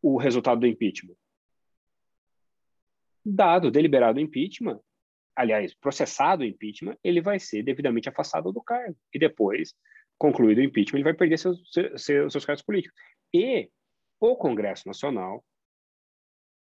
o 0.00 0.16
resultado 0.16 0.60
do 0.60 0.66
impeachment. 0.66 1.16
Dado, 3.24 3.70
deliberado 3.70 4.18
o 4.18 4.22
impeachment, 4.22 4.80
aliás, 5.34 5.74
processado 5.74 6.42
o 6.42 6.46
impeachment, 6.46 6.96
ele 7.02 7.20
vai 7.20 7.40
ser 7.40 7.62
devidamente 7.62 8.08
afastado 8.08 8.52
do 8.52 8.62
cargo. 8.62 8.96
E 9.12 9.18
depois, 9.18 9.74
concluído 10.18 10.58
o 10.58 10.62
impeachment, 10.62 10.98
ele 10.98 11.04
vai 11.04 11.14
perder 11.14 11.38
seus, 11.38 11.60
seus, 11.96 12.32
seus 12.32 12.44
cargos 12.44 12.62
políticos. 12.62 12.96
E 13.34 13.68
o 14.20 14.36
Congresso 14.36 14.86
Nacional 14.86 15.44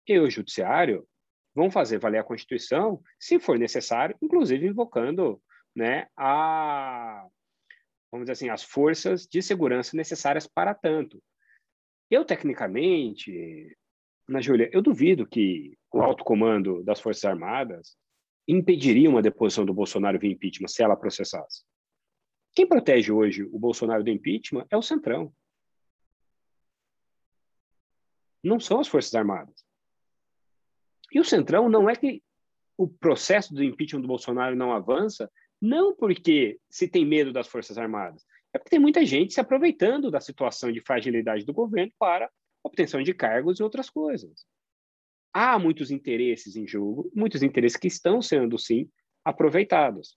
e 0.08 0.18
o 0.18 0.30
Judiciário 0.30 1.06
vão 1.54 1.70
fazer 1.70 1.98
valer 1.98 2.18
a 2.18 2.24
Constituição, 2.24 3.02
se 3.20 3.38
for 3.38 3.58
necessário, 3.58 4.16
inclusive 4.22 4.66
invocando 4.66 5.42
né, 5.74 6.08
a, 6.16 7.26
vamos 8.10 8.24
dizer 8.24 8.32
assim, 8.32 8.48
as 8.48 8.62
forças 8.62 9.26
de 9.26 9.42
segurança 9.42 9.96
necessárias 9.96 10.46
para 10.46 10.74
tanto. 10.74 11.22
Eu, 12.10 12.24
tecnicamente, 12.24 13.76
na 14.28 14.40
Júlia, 14.40 14.70
eu 14.72 14.80
duvido 14.80 15.26
que 15.26 15.76
o 15.92 16.00
alto 16.00 16.24
comando 16.24 16.82
das 16.82 17.00
Forças 17.00 17.24
Armadas 17.24 17.96
impediria 18.48 19.10
uma 19.10 19.22
deposição 19.22 19.64
do 19.66 19.74
Bolsonaro 19.74 20.18
via 20.18 20.30
impeachment 20.30 20.68
se 20.68 20.82
ela 20.82 20.96
processasse. 20.96 21.64
Quem 22.54 22.66
protege 22.66 23.12
hoje 23.12 23.42
o 23.44 23.58
Bolsonaro 23.58 24.02
do 24.02 24.10
impeachment 24.10 24.66
é 24.70 24.76
o 24.76 24.82
Centrão. 24.82 25.32
Não 28.46 28.60
são 28.60 28.78
as 28.78 28.86
Forças 28.86 29.12
Armadas. 29.14 29.64
E 31.10 31.18
o 31.18 31.24
Centrão 31.24 31.68
não 31.68 31.90
é 31.90 31.96
que 31.96 32.22
o 32.78 32.86
processo 32.86 33.52
do 33.52 33.64
impeachment 33.64 34.02
do 34.02 34.08
Bolsonaro 34.08 34.54
não 34.54 34.72
avança, 34.72 35.28
não 35.60 35.96
porque 35.96 36.60
se 36.70 36.86
tem 36.86 37.04
medo 37.04 37.32
das 37.32 37.48
Forças 37.48 37.76
Armadas, 37.76 38.24
é 38.52 38.58
porque 38.58 38.70
tem 38.70 38.78
muita 38.78 39.04
gente 39.04 39.34
se 39.34 39.40
aproveitando 39.40 40.12
da 40.12 40.20
situação 40.20 40.70
de 40.70 40.80
fragilidade 40.80 41.44
do 41.44 41.52
governo 41.52 41.92
para 41.98 42.30
obtenção 42.62 43.02
de 43.02 43.12
cargos 43.12 43.58
e 43.58 43.62
outras 43.64 43.90
coisas. 43.90 44.46
há 45.32 45.58
muitos 45.58 45.90
interesses 45.90 46.56
em 46.56 46.66
jogo, 46.66 47.10
muitos 47.14 47.42
interesses 47.42 47.76
que 47.76 47.88
estão 47.88 48.22
sendo, 48.22 48.58
sim, 48.58 48.88
aproveitados. 49.24 50.16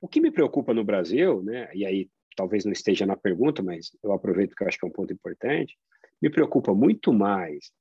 O 0.00 0.08
que 0.08 0.20
me 0.20 0.30
preocupa 0.30 0.74
no 0.74 0.82
Brasil, 0.82 1.42
né, 1.42 1.70
e 1.74 1.84
aí 1.84 2.10
talvez 2.34 2.64
não 2.64 2.72
esteja 2.72 3.06
na 3.06 3.16
pergunta, 3.16 3.62
mas 3.62 3.96
eu 4.02 4.12
aproveito 4.12 4.50
porque 4.50 4.64
eu 4.64 4.68
acho 4.68 4.78
que 4.78 4.84
é 4.84 4.88
um 4.88 4.92
ponto 4.92 5.12
importante, 5.12 5.78
me 6.22 6.30
preocupa 6.30 6.72
muito 6.72 7.12
mais 7.12 7.72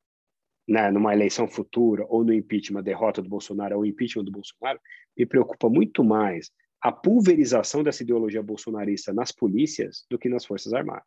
né, 0.67 0.89
numa 0.89 1.13
eleição 1.13 1.47
futura 1.47 2.05
ou 2.07 2.23
no 2.23 2.33
impeachment, 2.33 2.81
derrota 2.81 3.21
do 3.21 3.29
Bolsonaro 3.29 3.77
ou 3.77 3.85
impeachment 3.85 4.23
do 4.23 4.31
Bolsonaro, 4.31 4.79
me 5.17 5.25
preocupa 5.25 5.69
muito 5.69 6.03
mais 6.03 6.51
a 6.81 6.91
pulverização 6.91 7.83
dessa 7.83 8.01
ideologia 8.01 8.41
bolsonarista 8.41 9.13
nas 9.13 9.31
polícias 9.31 10.05
do 10.09 10.17
que 10.17 10.27
nas 10.27 10.45
Forças 10.45 10.73
Armadas. 10.73 11.05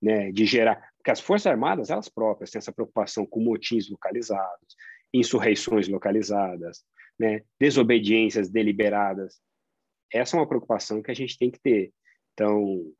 Né, 0.00 0.30
de 0.32 0.44
gerar, 0.44 0.92
porque 0.98 1.10
as 1.10 1.20
Forças 1.20 1.46
Armadas, 1.46 1.90
elas 1.90 2.08
próprias, 2.08 2.50
têm 2.50 2.58
essa 2.58 2.72
preocupação 2.72 3.26
com 3.26 3.40
motins 3.40 3.88
localizados, 3.90 4.76
insurreições 5.12 5.88
localizadas, 5.88 6.84
né, 7.18 7.42
desobediências 7.58 8.50
deliberadas. 8.50 9.40
Essa 10.12 10.36
é 10.36 10.40
uma 10.40 10.48
preocupação 10.48 11.02
que 11.02 11.10
a 11.10 11.14
gente 11.14 11.38
tem 11.38 11.50
que 11.50 11.58
ter. 11.58 11.92
Então, 12.34 12.92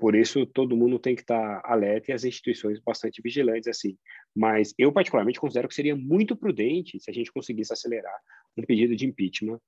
por 0.00 0.14
isso, 0.14 0.46
todo 0.46 0.76
mundo 0.76 0.98
tem 0.98 1.14
que 1.14 1.20
estar 1.20 1.60
alerta 1.62 2.10
e 2.10 2.14
as 2.14 2.24
instituições 2.24 2.80
bastante 2.80 3.20
vigilantes, 3.20 3.68
assim. 3.68 3.98
Mas 4.34 4.72
eu, 4.78 4.90
particularmente, 4.90 5.38
considero 5.38 5.68
que 5.68 5.74
seria 5.74 5.94
muito 5.94 6.34
prudente 6.34 6.98
se 6.98 7.10
a 7.10 7.12
gente 7.12 7.30
conseguisse 7.30 7.70
acelerar 7.70 8.18
um 8.56 8.62
pedido 8.62 8.96
de 8.96 9.04
impeachment 9.04 9.60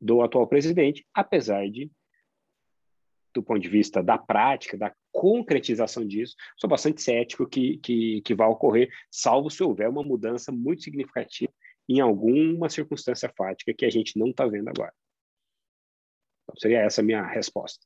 do 0.00 0.22
atual 0.22 0.46
presidente, 0.46 1.04
apesar 1.12 1.68
de, 1.68 1.90
do 3.34 3.42
ponto 3.42 3.58
de 3.58 3.68
vista 3.68 4.00
da 4.00 4.16
prática, 4.16 4.78
da 4.78 4.94
concretização 5.10 6.06
disso, 6.06 6.36
sou 6.56 6.70
bastante 6.70 7.02
cético 7.02 7.48
que, 7.48 7.78
que, 7.78 8.22
que 8.22 8.34
vai 8.34 8.46
ocorrer, 8.46 8.88
salvo 9.10 9.50
se 9.50 9.60
houver 9.60 9.88
uma 9.88 10.04
mudança 10.04 10.52
muito 10.52 10.84
significativa 10.84 11.52
em 11.88 11.98
alguma 11.98 12.68
circunstância 12.68 13.28
fática 13.36 13.74
que 13.74 13.84
a 13.84 13.90
gente 13.90 14.16
não 14.16 14.28
está 14.28 14.46
vendo 14.46 14.68
agora. 14.68 14.94
Então, 16.44 16.54
seria 16.60 16.78
essa 16.82 17.00
a 17.00 17.04
minha 17.04 17.26
resposta. 17.26 17.84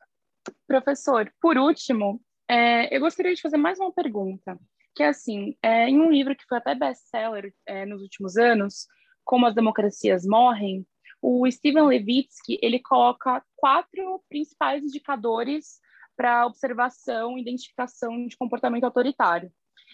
Professor, 0.66 1.33
por 1.40 1.57
último, 1.57 2.20
é, 2.48 2.94
eu 2.94 3.00
gostaria 3.00 3.35
de 3.35 3.40
fazer 3.40 3.57
mais 3.57 3.78
uma 3.78 3.92
pergunta, 3.92 4.59
que 4.94 5.02
é 5.02 5.09
assim, 5.09 5.57
é, 5.62 5.88
em 5.88 6.00
um 6.00 6.11
livro 6.11 6.37
que 6.37 6.44
foi 6.46 6.59
até 6.59 6.74
best-seller 6.74 7.52
é, 7.66 7.85
nos 7.87 8.02
últimos 8.02 8.37
anos, 8.37 8.87
Como 9.24 9.46
as 9.46 9.54
Democracias 9.54 10.24
Morrem, 10.26 10.87
o 11.20 11.50
Steven 11.50 11.87
Levitsky, 11.87 12.59
ele 12.61 12.78
coloca 12.78 13.42
quatro 13.57 14.22
principais 14.28 14.83
indicadores 14.83 15.80
para 16.14 16.46
observação 16.46 17.38
e 17.38 17.40
identificação 17.40 18.26
de 18.26 18.37
comportamento 18.37 18.85
autoritário. 18.85 19.50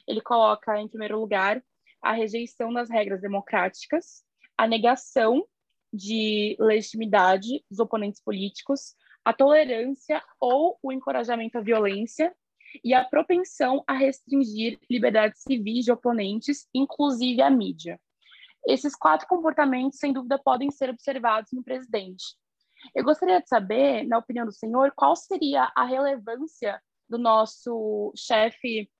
Ele 0.06 0.20
coloca, 0.20 0.78
em 0.80 0.88
primeiro 0.88 1.20
lugar, 1.20 1.62
a 2.02 2.12
rejeição 2.12 2.72
das 2.72 2.90
regras 2.90 3.20
democráticas, 3.20 4.24
a 4.58 4.66
negação 4.66 5.46
de 5.92 6.56
legitimidade 6.58 7.64
dos 7.70 7.78
oponentes 7.78 8.20
políticos, 8.22 8.94
a 9.24 9.32
tolerância 9.32 10.22
ou 10.40 10.78
o 10.82 10.92
encorajamento 10.92 11.58
à 11.58 11.60
violência 11.60 12.34
e 12.84 12.94
a 12.94 13.04
propensão 13.04 13.82
a 13.86 13.92
restringir 13.92 14.78
liberdades 14.88 15.42
civis 15.42 15.84
de 15.84 15.92
oponentes, 15.92 16.68
inclusive 16.72 17.42
a 17.42 17.50
mídia. 17.50 18.00
Esses 18.66 18.94
quatro 18.94 19.26
comportamentos, 19.26 19.98
sem 19.98 20.12
dúvida, 20.12 20.38
podem 20.38 20.70
ser 20.70 20.90
observados 20.90 21.50
no 21.52 21.64
presidente. 21.64 22.36
Eu 22.94 23.04
gostaria 23.04 23.40
de 23.40 23.48
saber, 23.48 24.06
na 24.06 24.18
opinião 24.18 24.46
do 24.46 24.52
senhor, 24.52 24.92
qual 24.94 25.16
seria 25.16 25.70
a 25.74 25.84
relevância 25.84 26.80
do 27.08 27.18
nosso 27.18 28.12
chefe 28.16 28.90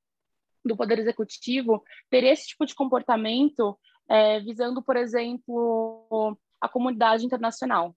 do 0.64 0.76
Poder 0.76 0.98
Executivo 0.98 1.83
ter 2.11 2.24
esse 2.24 2.48
tipo 2.48 2.66
de 2.66 2.74
comportamento, 2.74 3.78
é, 4.09 4.40
visando, 4.40 4.83
por 4.83 4.96
exemplo, 4.96 6.37
a 6.61 6.68
comunidade 6.68 7.24
internacional 7.24 7.94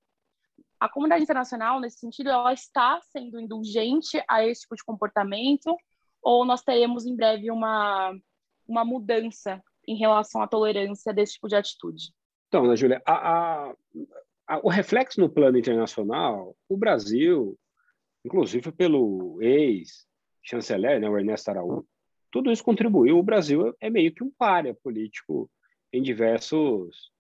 a 0.84 0.90
comunidade 0.90 1.24
internacional, 1.24 1.80
nesse 1.80 2.00
sentido, 2.00 2.30
ela 2.30 2.52
está 2.52 3.00
sendo 3.04 3.40
indulgente 3.40 4.22
a 4.28 4.46
esse 4.46 4.64
tipo 4.64 4.76
de 4.76 4.84
comportamento 4.84 5.74
ou 6.22 6.44
nós 6.44 6.62
teremos 6.62 7.06
em 7.06 7.16
breve 7.16 7.50
uma, 7.50 8.14
uma 8.68 8.84
mudança 8.84 9.64
em 9.88 9.96
relação 9.96 10.42
à 10.42 10.48
tolerância 10.48 11.14
desse 11.14 11.36
tipo 11.36 11.48
de 11.48 11.56
atitude? 11.56 12.14
Então, 12.50 12.66
Ana 12.66 12.76
Júlia, 12.76 13.02
o 14.62 14.70
reflexo 14.70 15.22
no 15.22 15.30
plano 15.30 15.58
internacional, 15.58 16.54
o 16.68 16.76
Brasil, 16.76 17.58
inclusive 18.26 18.70
pelo 18.74 19.42
ex-chanceler, 19.42 21.00
né, 21.00 21.10
o 21.10 21.18
Ernesto 21.18 21.50
Araújo, 21.50 21.88
tudo 22.30 22.52
isso 22.52 22.64
contribuiu. 22.64 23.18
O 23.18 23.24
Brasil 23.24 23.74
é 23.80 23.90
meio 23.90 24.14
que 24.14 24.22
um 24.22 24.32
páreo 24.38 24.76
político 24.84 25.50
em 25.94 26.02
diversos 26.02 27.13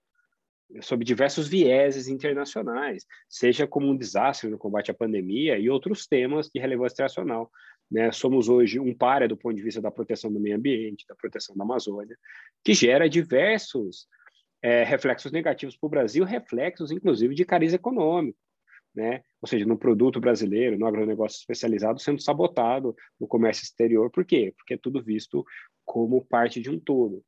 sob 0.81 1.03
diversos 1.03 1.47
vieses 1.47 2.07
internacionais, 2.07 3.05
seja 3.29 3.67
como 3.67 3.87
um 3.87 3.95
desastre 3.97 4.49
no 4.49 4.57
combate 4.57 4.91
à 4.91 4.93
pandemia 4.93 5.57
e 5.57 5.69
outros 5.69 6.07
temas 6.07 6.49
de 6.49 6.59
relevância 6.59 6.95
internacional. 6.95 7.51
Né? 7.91 8.11
Somos 8.11 8.49
hoje 8.49 8.79
um 8.79 8.95
páreo 8.95 9.27
do 9.27 9.37
ponto 9.37 9.55
de 9.55 9.61
vista 9.61 9.81
da 9.81 9.91
proteção 9.91 10.31
do 10.31 10.39
meio 10.39 10.55
ambiente, 10.55 11.05
da 11.07 11.15
proteção 11.15 11.55
da 11.55 11.63
Amazônia, 11.63 12.17
que 12.63 12.73
gera 12.73 13.07
diversos 13.07 14.07
é, 14.61 14.83
reflexos 14.83 15.31
negativos 15.31 15.75
para 15.75 15.87
o 15.87 15.89
Brasil, 15.89 16.23
reflexos, 16.23 16.91
inclusive, 16.91 17.35
de 17.35 17.45
cariz 17.45 17.73
econômico. 17.73 18.39
Né? 18.95 19.23
Ou 19.41 19.47
seja, 19.47 19.65
no 19.65 19.77
produto 19.77 20.19
brasileiro, 20.19 20.77
no 20.77 20.85
agronegócio 20.85 21.37
especializado, 21.37 21.99
sendo 21.99 22.21
sabotado 22.21 22.95
no 23.19 23.27
comércio 23.27 23.63
exterior. 23.63 24.09
Por 24.09 24.23
quê? 24.23 24.53
Porque 24.55 24.75
é 24.75 24.77
tudo 24.77 25.03
visto 25.03 25.43
como 25.83 26.23
parte 26.25 26.61
de 26.61 26.69
um 26.69 26.79
todo. 26.79 27.23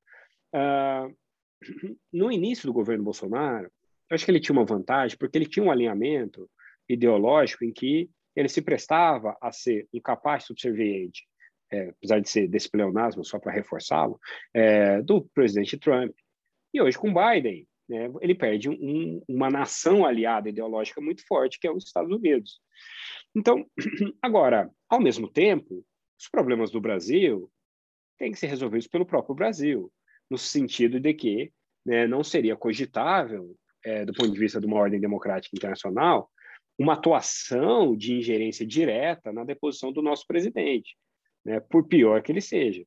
Uh, 0.54 1.14
no 2.12 2.32
início 2.32 2.68
do 2.68 2.74
governo 2.74 3.04
Bolsonaro, 3.04 3.72
eu 4.10 4.16
acho 4.16 4.26
que 4.26 4.32
ele 4.32 4.40
tinha 4.40 4.54
uma 4.54 4.66
vantagem, 4.66 5.18
porque 5.18 5.38
ele 5.38 5.48
tinha 5.48 5.66
um 5.66 5.72
alinhamento 5.72 6.50
ideológico 6.88 7.66
em 7.66 7.74
que 7.74 8.10
ele 8.36 8.50
se 8.50 8.62
prestava 8.62 9.36
a 9.42 9.52
ser 9.52 9.88
um 9.94 10.00
capaz 10.00 10.44
subserviente, 10.44 11.26
é, 11.72 11.88
apesar 11.88 12.20
de 12.20 12.30
ser 12.30 12.48
desse 12.48 12.70
pleonasmo, 12.70 13.24
só 13.24 13.40
para 13.40 13.52
reforçá-lo, 13.52 14.20
é, 14.54 15.02
do 15.02 15.24
presidente 15.34 15.78
Trump. 15.78 16.14
E 16.74 16.82
hoje, 16.82 16.98
com 16.98 17.14
Biden, 17.14 17.68
né, 17.88 18.12
ele 18.22 18.36
perde 18.36 18.70
um, 18.70 19.22
uma 19.28 19.50
nação 19.50 20.06
aliada 20.06 20.50
ideológica 20.50 21.00
muito 21.02 21.26
forte, 21.26 21.60
que 21.60 21.68
é 21.68 21.72
os 21.72 21.86
Estados 21.86 22.12
Unidos. 22.12 22.60
Então, 23.34 23.66
agora, 24.22 24.70
ao 24.90 25.00
mesmo 25.00 25.30
tempo, 25.30 25.86
os 26.20 26.28
problemas 26.30 26.72
do 26.72 26.82
Brasil 26.82 27.50
têm 28.18 28.32
que 28.32 28.40
ser 28.40 28.48
resolvidos 28.48 28.88
pelo 28.88 29.06
próprio 29.06 29.36
Brasil 29.36 29.92
no 30.30 30.38
sentido 30.38 31.00
de 31.00 31.14
que 31.14 31.52
né, 31.86 32.08
não 32.08 32.24
seria 32.24 32.56
cogitável, 32.56 33.56
é, 33.84 34.04
do 34.04 34.14
ponto 34.14 34.32
de 34.32 34.40
vista 34.40 34.60
de 34.60 34.66
uma 34.66 34.78
ordem 34.78 35.00
democrática 35.00 35.56
internacional, 35.56 36.30
uma 36.78 36.94
atuação 36.94 37.96
de 37.96 38.16
ingerência 38.16 38.66
direta 38.66 39.32
na 39.32 39.44
deposição 39.44 39.92
do 39.92 40.02
nosso 40.02 40.26
presidente, 40.28 40.98
né, 41.46 41.60
por 41.60 41.88
pior 41.88 42.22
que 42.22 42.32
ele 42.32 42.42
seja. 42.42 42.84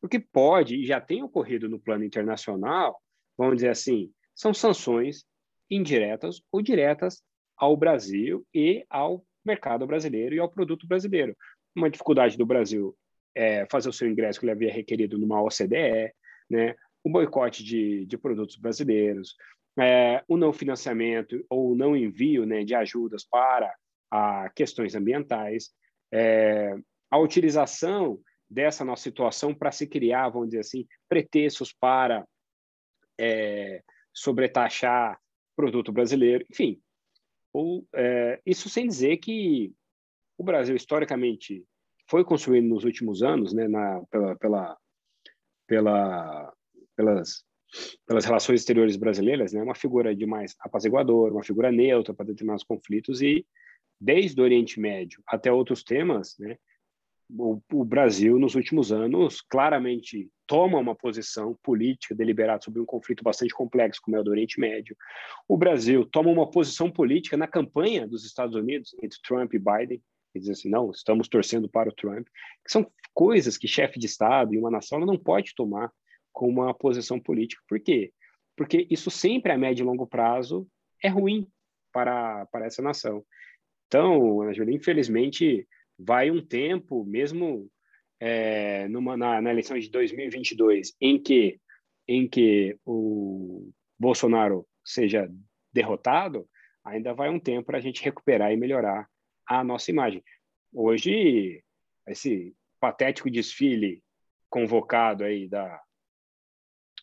Porque 0.00 0.18
pode, 0.18 0.76
e 0.76 0.86
já 0.86 1.00
tem 1.00 1.22
ocorrido 1.22 1.68
no 1.68 1.78
plano 1.78 2.04
internacional, 2.04 3.00
vamos 3.36 3.56
dizer 3.56 3.70
assim, 3.70 4.10
são 4.34 4.52
sanções 4.52 5.24
indiretas 5.70 6.42
ou 6.50 6.60
diretas 6.60 7.22
ao 7.56 7.76
Brasil 7.76 8.44
e 8.52 8.84
ao 8.88 9.24
mercado 9.44 9.86
brasileiro 9.86 10.34
e 10.34 10.38
ao 10.38 10.50
produto 10.50 10.86
brasileiro. 10.86 11.36
Uma 11.76 11.90
dificuldade 11.90 12.36
do 12.36 12.46
Brasil 12.46 12.96
é 13.34 13.66
fazer 13.70 13.88
o 13.88 13.92
seu 13.92 14.08
ingresso 14.08 14.40
que 14.40 14.46
ele 14.46 14.52
havia 14.52 14.72
requerido 14.72 15.18
numa 15.18 15.42
OCDE, 15.42 16.12
né, 16.50 16.74
o 17.04 17.10
boicote 17.10 17.64
de, 17.64 18.04
de 18.04 18.18
produtos 18.18 18.56
brasileiros, 18.56 19.36
é, 19.78 20.22
o 20.28 20.36
não 20.36 20.52
financiamento 20.52 21.44
ou 21.48 21.74
não 21.74 21.96
envio 21.96 22.44
né, 22.44 22.64
de 22.64 22.74
ajudas 22.74 23.24
para 23.24 23.72
a 24.10 24.50
questões 24.50 24.94
ambientais, 24.94 25.70
é, 26.12 26.74
a 27.10 27.18
utilização 27.18 28.20
dessa 28.48 28.84
nossa 28.84 29.04
situação 29.04 29.54
para 29.54 29.70
se 29.70 29.86
criar, 29.86 30.28
vamos 30.28 30.48
dizer 30.48 30.60
assim, 30.60 30.86
pretextos 31.08 31.72
para 31.72 32.26
é, 33.18 33.82
sobretaxar 34.12 35.18
produto 35.54 35.92
brasileiro, 35.92 36.44
enfim. 36.50 36.80
Ou, 37.52 37.86
é, 37.94 38.40
isso 38.44 38.68
sem 38.68 38.86
dizer 38.86 39.18
que 39.18 39.72
o 40.36 40.42
Brasil, 40.42 40.74
historicamente, 40.74 41.64
foi 42.08 42.24
construído 42.24 42.66
nos 42.66 42.84
últimos 42.84 43.22
anos, 43.22 43.52
né, 43.52 43.68
na, 43.68 44.02
pela, 44.10 44.36
pela 44.36 44.78
pela, 45.70 46.52
pelas, 46.96 47.44
pelas 48.04 48.24
relações 48.24 48.58
exteriores 48.58 48.96
brasileiras, 48.96 49.52
né, 49.52 49.62
uma 49.62 49.76
figura 49.76 50.12
de 50.16 50.26
mais 50.26 50.56
apaziguador, 50.58 51.30
uma 51.30 51.44
figura 51.44 51.70
neutra 51.70 52.12
para 52.12 52.26
determinados 52.26 52.64
conflitos 52.64 53.22
e 53.22 53.46
desde 54.00 54.40
o 54.40 54.42
Oriente 54.42 54.80
Médio 54.80 55.22
até 55.24 55.52
outros 55.52 55.84
temas, 55.84 56.36
né, 56.40 56.56
o, 57.38 57.62
o, 57.72 57.84
Brasil 57.84 58.36
nos 58.36 58.56
últimos 58.56 58.90
anos 58.90 59.40
claramente 59.40 60.28
toma 60.44 60.76
uma 60.78 60.96
posição 60.96 61.56
política 61.62 62.16
deliberada 62.16 62.60
sobre 62.64 62.80
um 62.80 62.84
conflito 62.84 63.22
bastante 63.22 63.54
complexo 63.54 64.00
como 64.02 64.16
é 64.16 64.20
o 64.20 64.24
do 64.24 64.32
Oriente 64.32 64.58
Médio. 64.58 64.96
O 65.46 65.56
Brasil 65.56 66.04
toma 66.04 66.30
uma 66.30 66.50
posição 66.50 66.90
política 66.90 67.36
na 67.36 67.46
campanha 67.46 68.08
dos 68.08 68.24
Estados 68.24 68.56
Unidos 68.56 68.96
entre 69.00 69.20
Trump 69.22 69.54
e 69.54 69.60
Biden, 69.60 70.02
e 70.34 70.40
dizer 70.40 70.52
assim, 70.52 70.70
não, 70.70 70.90
estamos 70.90 71.28
torcendo 71.28 71.68
para 71.68 71.88
o 71.88 71.94
Trump, 71.94 72.26
que 72.64 72.70
são 72.70 72.90
coisas 73.14 73.56
que 73.56 73.68
chefe 73.68 73.98
de 73.98 74.06
Estado 74.06 74.54
e 74.54 74.58
uma 74.58 74.70
nação 74.70 75.00
não 75.00 75.18
pode 75.18 75.54
tomar 75.54 75.92
como 76.32 76.62
uma 76.62 76.74
posição 76.74 77.18
política. 77.18 77.62
Por 77.68 77.80
quê? 77.80 78.12
Porque 78.56 78.86
isso 78.90 79.10
sempre 79.10 79.52
a 79.52 79.58
médio 79.58 79.82
e 79.82 79.86
longo 79.86 80.06
prazo 80.06 80.68
é 81.02 81.08
ruim 81.08 81.46
para, 81.92 82.46
para 82.46 82.66
essa 82.66 82.82
nação. 82.82 83.24
Então, 83.86 84.42
Ana 84.42 84.52
infelizmente, 84.72 85.66
vai 85.98 86.30
um 86.30 86.44
tempo, 86.44 87.04
mesmo 87.04 87.68
é, 88.20 88.86
numa, 88.88 89.16
na, 89.16 89.40
na 89.40 89.50
eleição 89.50 89.78
de 89.78 89.90
2022, 89.90 90.94
em 91.00 91.20
que, 91.20 91.58
em 92.06 92.28
que 92.28 92.78
o 92.84 93.70
Bolsonaro 93.98 94.66
seja 94.84 95.28
derrotado, 95.72 96.48
ainda 96.84 97.12
vai 97.12 97.28
um 97.30 97.40
tempo 97.40 97.66
para 97.66 97.78
a 97.78 97.80
gente 97.80 98.02
recuperar 98.02 98.52
e 98.52 98.56
melhorar 98.56 99.08
a 99.58 99.64
nossa 99.64 99.90
imagem. 99.90 100.22
Hoje, 100.72 101.64
esse 102.06 102.54
patético 102.78 103.30
desfile 103.30 104.02
convocado 104.48 105.24
aí 105.24 105.48
da, 105.48 105.82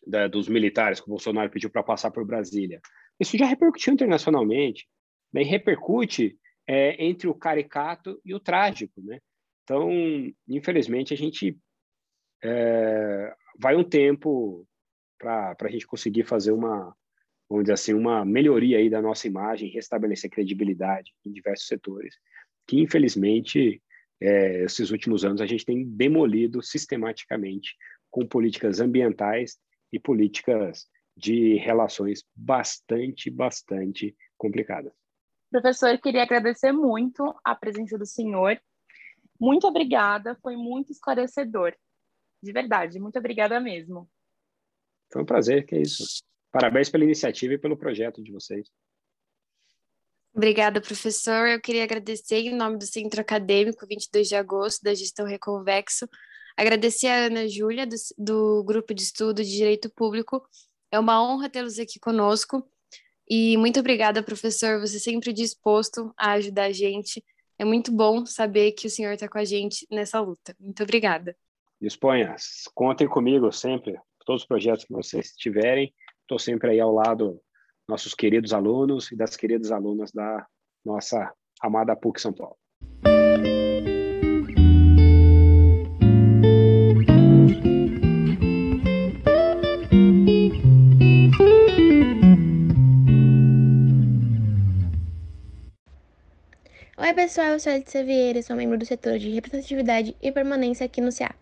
da 0.06 0.28
dos 0.28 0.48
militares 0.48 0.98
que 0.98 1.06
o 1.06 1.10
Bolsonaro 1.10 1.50
pediu 1.50 1.70
para 1.70 1.82
passar 1.82 2.10
por 2.10 2.24
Brasília, 2.24 2.80
isso 3.20 3.36
já 3.36 3.44
repercutiu 3.44 3.92
internacionalmente, 3.92 4.88
bem 5.30 5.44
repercute 5.44 6.38
é, 6.66 7.04
entre 7.04 7.28
o 7.28 7.34
caricato 7.34 8.20
e 8.24 8.34
o 8.34 8.40
trágico, 8.40 9.00
né? 9.02 9.18
Então, 9.64 9.90
infelizmente, 10.48 11.12
a 11.12 11.16
gente 11.16 11.58
é, 12.42 13.34
vai 13.58 13.76
um 13.76 13.84
tempo 13.84 14.66
para 15.18 15.54
a 15.60 15.68
gente 15.68 15.86
conseguir 15.86 16.24
fazer 16.24 16.52
uma, 16.52 16.96
vamos 17.48 17.64
dizer 17.64 17.74
assim, 17.74 17.92
uma 17.92 18.24
melhoria 18.24 18.78
aí 18.78 18.88
da 18.88 19.02
nossa 19.02 19.26
imagem, 19.26 19.70
restabelecer 19.70 20.30
credibilidade 20.30 21.12
em 21.26 21.32
diversos 21.32 21.66
setores, 21.66 22.14
que 22.68 22.78
infelizmente 22.78 23.82
é, 24.20 24.64
esses 24.64 24.90
últimos 24.90 25.24
anos 25.24 25.40
a 25.40 25.46
gente 25.46 25.64
tem 25.64 25.84
demolido 25.84 26.62
sistematicamente 26.62 27.74
com 28.10 28.26
políticas 28.26 28.78
ambientais 28.78 29.58
e 29.90 29.98
políticas 29.98 30.86
de 31.16 31.56
relações 31.56 32.22
bastante, 32.36 33.30
bastante 33.30 34.14
complicadas. 34.36 34.92
Professor, 35.50 35.98
queria 35.98 36.22
agradecer 36.22 36.72
muito 36.72 37.34
a 37.42 37.54
presença 37.54 37.96
do 37.96 38.04
senhor. 38.04 38.60
Muito 39.40 39.66
obrigada, 39.66 40.36
foi 40.42 40.56
muito 40.56 40.92
esclarecedor. 40.92 41.74
De 42.42 42.52
verdade, 42.52 43.00
muito 43.00 43.18
obrigada 43.18 43.58
mesmo. 43.58 44.08
Foi 45.10 45.22
um 45.22 45.26
prazer, 45.26 45.64
que 45.64 45.74
é 45.74 45.80
isso. 45.80 46.22
Parabéns 46.52 46.90
pela 46.90 47.04
iniciativa 47.04 47.54
e 47.54 47.58
pelo 47.58 47.78
projeto 47.78 48.22
de 48.22 48.30
vocês. 48.30 48.70
Obrigada, 50.34 50.80
professor. 50.80 51.48
Eu 51.48 51.60
queria 51.60 51.84
agradecer 51.84 52.36
em 52.36 52.54
nome 52.54 52.78
do 52.78 52.86
Centro 52.86 53.20
Acadêmico 53.20 53.86
22 53.86 54.28
de 54.28 54.36
agosto 54.36 54.82
da 54.82 54.94
Gestão 54.94 55.26
Reconvexo. 55.26 56.08
Agradecer 56.56 57.08
a 57.08 57.26
Ana 57.26 57.48
Júlia, 57.48 57.86
do, 57.86 57.96
do 58.16 58.64
Grupo 58.64 58.94
de 58.94 59.02
Estudo 59.02 59.42
de 59.42 59.50
Direito 59.50 59.90
Público. 59.90 60.42
É 60.90 60.98
uma 60.98 61.22
honra 61.22 61.48
tê-los 61.48 61.78
aqui 61.78 61.98
conosco. 62.00 62.68
E 63.28 63.56
muito 63.58 63.80
obrigada, 63.80 64.22
professor. 64.22 64.80
Você 64.80 64.98
sempre 64.98 65.32
disposto 65.32 66.12
a 66.16 66.32
ajudar 66.32 66.64
a 66.64 66.72
gente. 66.72 67.22
É 67.58 67.64
muito 67.64 67.92
bom 67.92 68.24
saber 68.24 68.72
que 68.72 68.86
o 68.86 68.90
senhor 68.90 69.12
está 69.12 69.28
com 69.28 69.38
a 69.38 69.44
gente 69.44 69.86
nessa 69.90 70.20
luta. 70.20 70.56
Muito 70.58 70.82
obrigada. 70.82 71.36
Disponha. 71.80 72.34
Contem 72.74 73.06
comigo 73.06 73.52
sempre. 73.52 73.98
Todos 74.24 74.42
os 74.42 74.48
projetos 74.48 74.84
que 74.84 74.92
vocês 74.92 75.32
tiverem, 75.36 75.92
estou 76.22 76.38
sempre 76.38 76.70
aí 76.70 76.80
ao 76.80 76.92
lado 76.92 77.40
nossos 77.88 78.14
queridos 78.14 78.52
alunos 78.52 79.10
e 79.10 79.16
das 79.16 79.34
queridas 79.34 79.72
alunas 79.72 80.12
da 80.12 80.46
nossa 80.84 81.32
amada 81.60 81.96
PUC 81.96 82.20
São 82.20 82.32
Paulo. 82.34 82.56
Oi 96.98 97.14
pessoal, 97.14 97.52
eu 97.52 97.60
sou 97.60 97.72
Alice 97.72 98.02
Vieira, 98.02 98.42
sou 98.42 98.54
membro 98.54 98.76
do 98.76 98.84
setor 98.84 99.18
de 99.18 99.30
representatividade 99.30 100.14
e 100.20 100.30
permanência 100.30 100.84
aqui 100.84 101.00
no 101.00 101.10
CA. 101.10 101.34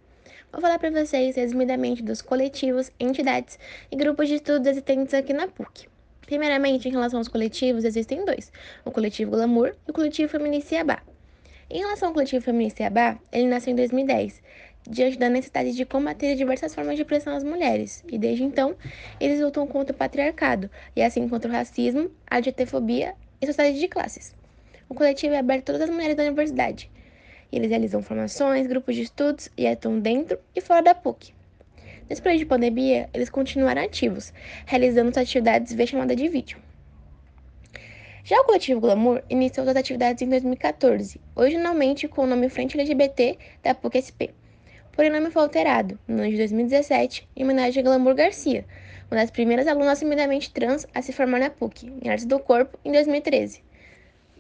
Vou 0.53 0.61
falar 0.61 0.79
para 0.79 0.91
vocês 0.91 1.35
resumidamente 1.35 2.05
dos 2.05 2.23
coletivos, 2.23 2.93
entidades 3.01 3.59
e 3.91 3.97
grupos 3.97 4.29
de 4.29 4.37
estudos 4.37 4.69
existentes 4.69 5.13
aqui 5.13 5.33
na 5.33 5.49
PUC. 5.49 5.96
Primeiramente, 6.27 6.89
em 6.89 6.91
relação 6.91 7.19
aos 7.19 7.29
coletivos, 7.29 7.85
existem 7.85 8.25
dois: 8.25 8.53
o 8.85 8.91
coletivo 8.91 9.31
Glamour 9.31 9.75
e 9.87 9.91
o 9.91 9.95
coletivo 9.95 10.29
Feminista 10.29 10.75
Iabá. 10.75 11.01
Em 11.71 11.79
relação 11.79 12.09
ao 12.09 12.15
coletivo 12.15 12.45
Feminista 12.45 12.83
Iabá, 12.83 13.19
ele 13.33 13.47
nasceu 13.47 13.73
em 13.73 13.77
2010, 13.77 14.43
diante 14.89 15.19
da 15.19 15.29
necessidade 15.29 15.73
de 15.73 15.85
combater 15.85 16.35
diversas 16.35 16.75
formas 16.75 16.97
de 16.97 17.05
pressão 17.05 17.37
às 17.37 17.45
mulheres, 17.45 18.05
e 18.11 18.19
desde 18.19 18.43
então, 18.43 18.77
eles 19.21 19.41
lutam 19.41 19.67
contra 19.69 19.95
o 19.95 19.97
patriarcado, 19.97 20.69
e 20.95 21.03
assim 21.03 21.29
contra 21.29 21.49
o 21.49 21.53
racismo, 21.53 22.11
a 22.29 22.37
LGBTfobia 22.37 23.15
e 23.41 23.47
sociedade 23.47 23.79
de 23.79 23.89
classes. 23.89 24.35
O 24.89 24.95
coletivo 24.95 25.35
é 25.35 25.39
aberto 25.39 25.63
a 25.63 25.67
todas 25.73 25.83
as 25.83 25.91
mulheres 25.91 26.17
da 26.17 26.25
universidade. 26.25 26.91
Eles 27.53 27.71
realizam 27.71 28.03
formações, 28.03 28.67
grupos 28.67 28.97
de 28.97 29.03
estudos 29.03 29.49
e 29.57 29.67
atuam 29.67 30.01
dentro 30.01 30.39
e 30.55 30.61
fora 30.61 30.83
da 30.83 30.95
PUC. 30.95 31.36
Nesse 32.09 32.23
período 32.23 32.41
de 32.41 32.47
pandemia, 32.47 33.11
eles 33.13 33.29
continuaram 33.29 33.83
ativos, 33.83 34.33
realizando 34.65 35.13
suas 35.13 35.27
atividades 35.27 35.73
via 35.73 35.87
chamada 35.87 36.15
de 36.15 36.29
vídeo. 36.29 36.59
Já 38.23 38.41
o 38.41 38.45
coletivo 38.45 38.81
Glamour 38.81 39.23
iniciou 39.29 39.65
suas 39.65 39.77
atividades 39.77 40.23
em 40.23 40.29
2014, 40.29 41.21
originalmente 41.35 42.07
com 42.07 42.23
o 42.23 42.27
nome 42.27 42.49
Frente 42.49 42.79
LGBT 42.79 43.37
da 43.63 43.75
PUC-SP. 43.75 44.31
Porém, 44.93 45.11
o 45.11 45.15
nome 45.15 45.31
foi 45.31 45.43
alterado, 45.43 45.99
no 46.07 46.23
ano 46.23 46.31
de 46.31 46.37
2017, 46.37 47.29
em 47.37 47.45
homenagem 47.45 47.81
a 47.81 47.85
Glamour 47.85 48.15
Garcia, 48.15 48.65
uma 49.11 49.21
das 49.21 49.31
primeiras 49.31 49.67
alunas 49.67 49.99
assumidamente 49.99 50.53
trans 50.53 50.87
a 50.95 51.03
se 51.03 51.13
formar 51.13 51.41
na 51.41 51.51
PUC, 51.51 51.93
em 52.03 52.09
Artes 52.09 52.25
do 52.25 52.39
Corpo, 52.39 52.79
em 52.85 52.93
2013. 52.93 53.63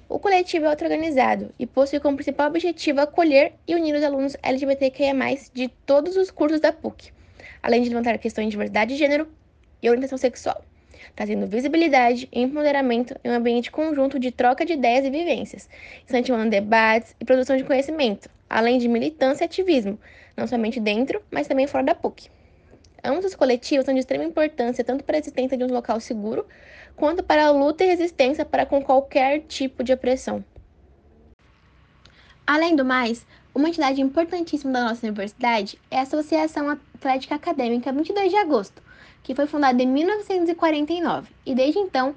O 0.08 0.20
coletivo 0.20 0.66
é 0.66 0.68
auto-organizado 0.68 1.52
e 1.58 1.66
possui 1.66 1.98
como 1.98 2.16
principal 2.16 2.48
objetivo 2.48 3.00
acolher 3.00 3.54
e 3.66 3.74
unir 3.74 3.94
os 3.96 4.04
alunos 4.04 4.36
LGBTQIA+, 4.40 5.14
de 5.52 5.68
todos 5.84 6.16
os 6.16 6.30
cursos 6.30 6.60
da 6.60 6.72
PUC, 6.72 7.12
além 7.66 7.82
de 7.82 7.88
levantar 7.88 8.16
questões 8.18 8.44
de 8.44 8.50
diversidade 8.52 8.92
de 8.92 8.96
gênero 8.96 9.26
e 9.82 9.90
orientação 9.90 10.16
sexual, 10.16 10.64
trazendo 11.16 11.48
visibilidade 11.48 12.28
e 12.32 12.40
empoderamento 12.40 13.16
em 13.24 13.30
um 13.30 13.34
ambiente 13.34 13.72
conjunto 13.72 14.20
de 14.20 14.30
troca 14.30 14.64
de 14.64 14.74
ideias 14.74 15.04
e 15.04 15.10
vivências, 15.10 15.68
incentivando 16.08 16.48
debates 16.48 17.16
e 17.18 17.24
produção 17.24 17.56
de 17.56 17.64
conhecimento, 17.64 18.30
além 18.48 18.78
de 18.78 18.86
militância 18.86 19.42
e 19.42 19.46
ativismo, 19.46 19.98
não 20.36 20.46
somente 20.46 20.78
dentro, 20.78 21.20
mas 21.28 21.48
também 21.48 21.66
fora 21.66 21.82
da 21.82 21.94
PUC. 21.96 22.28
Ambos 23.02 23.24
os 23.24 23.34
coletivos 23.34 23.84
são 23.84 23.94
de 23.94 23.98
extrema 23.98 24.22
importância 24.22 24.84
tanto 24.84 25.02
para 25.02 25.16
a 25.16 25.18
existência 25.18 25.58
de 25.58 25.64
um 25.64 25.72
local 25.72 25.98
seguro, 25.98 26.46
quanto 26.94 27.24
para 27.24 27.46
a 27.46 27.50
luta 27.50 27.82
e 27.82 27.88
resistência 27.88 28.44
para 28.44 28.64
com 28.64 28.80
qualquer 28.80 29.40
tipo 29.40 29.82
de 29.82 29.92
opressão. 29.92 30.44
Além 32.46 32.76
do 32.76 32.84
mais, 32.84 33.26
uma 33.56 33.70
entidade 33.70 34.02
importantíssima 34.02 34.70
da 34.70 34.84
nossa 34.84 35.06
universidade 35.06 35.78
é 35.90 35.98
a 35.98 36.02
Associação 36.02 36.68
Atlética 36.68 37.36
Acadêmica 37.36 37.90
22 37.90 38.30
de 38.30 38.36
Agosto, 38.36 38.82
que 39.22 39.34
foi 39.34 39.46
fundada 39.46 39.82
em 39.82 39.86
1949 39.86 41.30
e 41.46 41.54
desde 41.54 41.78
então 41.78 42.14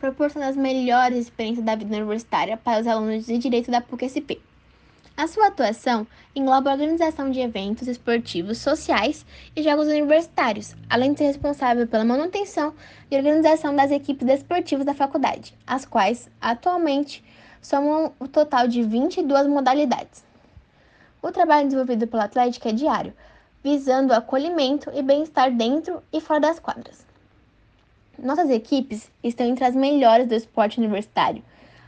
proporciona 0.00 0.48
as 0.48 0.56
melhores 0.56 1.16
experiências 1.16 1.64
da 1.64 1.76
vida 1.76 1.94
universitária 1.94 2.56
para 2.56 2.80
os 2.80 2.88
alunos 2.88 3.26
de 3.26 3.38
direito 3.38 3.70
da 3.70 3.80
PUC-SP. 3.80 4.40
A 5.16 5.28
sua 5.28 5.46
atuação 5.46 6.08
engloba 6.34 6.70
a 6.70 6.72
organização 6.72 7.30
de 7.30 7.38
eventos 7.38 7.86
esportivos, 7.86 8.58
sociais 8.58 9.24
e 9.54 9.62
jogos 9.62 9.86
universitários, 9.86 10.74
além 10.88 11.12
de 11.12 11.18
ser 11.18 11.26
responsável 11.26 11.86
pela 11.86 12.04
manutenção 12.04 12.74
e 13.08 13.16
organização 13.16 13.76
das 13.76 13.92
equipes 13.92 14.26
desportivas 14.26 14.84
da 14.84 14.94
faculdade, 14.94 15.54
as 15.64 15.84
quais, 15.84 16.28
atualmente, 16.40 17.22
somam 17.62 18.12
o 18.18 18.24
um 18.24 18.26
total 18.26 18.66
de 18.66 18.82
22 18.82 19.46
modalidades. 19.46 20.28
O 21.22 21.30
trabalho 21.30 21.66
desenvolvido 21.66 22.06
pela 22.06 22.24
Atlética 22.24 22.70
é 22.70 22.72
diário, 22.72 23.12
visando 23.62 24.14
acolhimento 24.14 24.90
e 24.94 25.02
bem-estar 25.02 25.54
dentro 25.54 26.02
e 26.10 26.20
fora 26.20 26.40
das 26.40 26.58
quadras. 26.58 27.04
Nossas 28.18 28.48
equipes 28.48 29.10
estão 29.22 29.46
entre 29.46 29.64
as 29.64 29.74
melhores 29.74 30.26
do 30.26 30.34
esporte 30.34 30.78
universitário, 30.78 31.42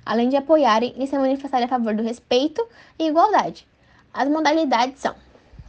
além 0.05 0.29
de 0.29 0.37
apoiarem 0.37 0.95
e 0.97 1.07
se 1.07 1.17
manifestarem 1.17 1.65
a 1.65 1.69
favor 1.69 1.95
do 1.95 2.03
respeito 2.03 2.67
e 2.99 3.07
igualdade. 3.07 3.67
As 4.13 4.29
modalidades 4.29 5.01
são 5.01 5.15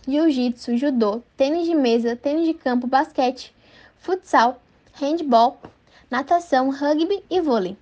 jiu-jitsu, 0.05 0.77
judô, 0.77 1.21
tênis 1.37 1.65
de 1.65 1.73
mesa, 1.73 2.17
tênis 2.17 2.45
de 2.45 2.53
campo, 2.53 2.85
basquete, 2.85 3.55
futsal, 3.97 4.61
handball, 4.93 5.57
natação, 6.11 6.69
rugby 6.69 7.23
e 7.29 7.39
vôlei. 7.39 7.77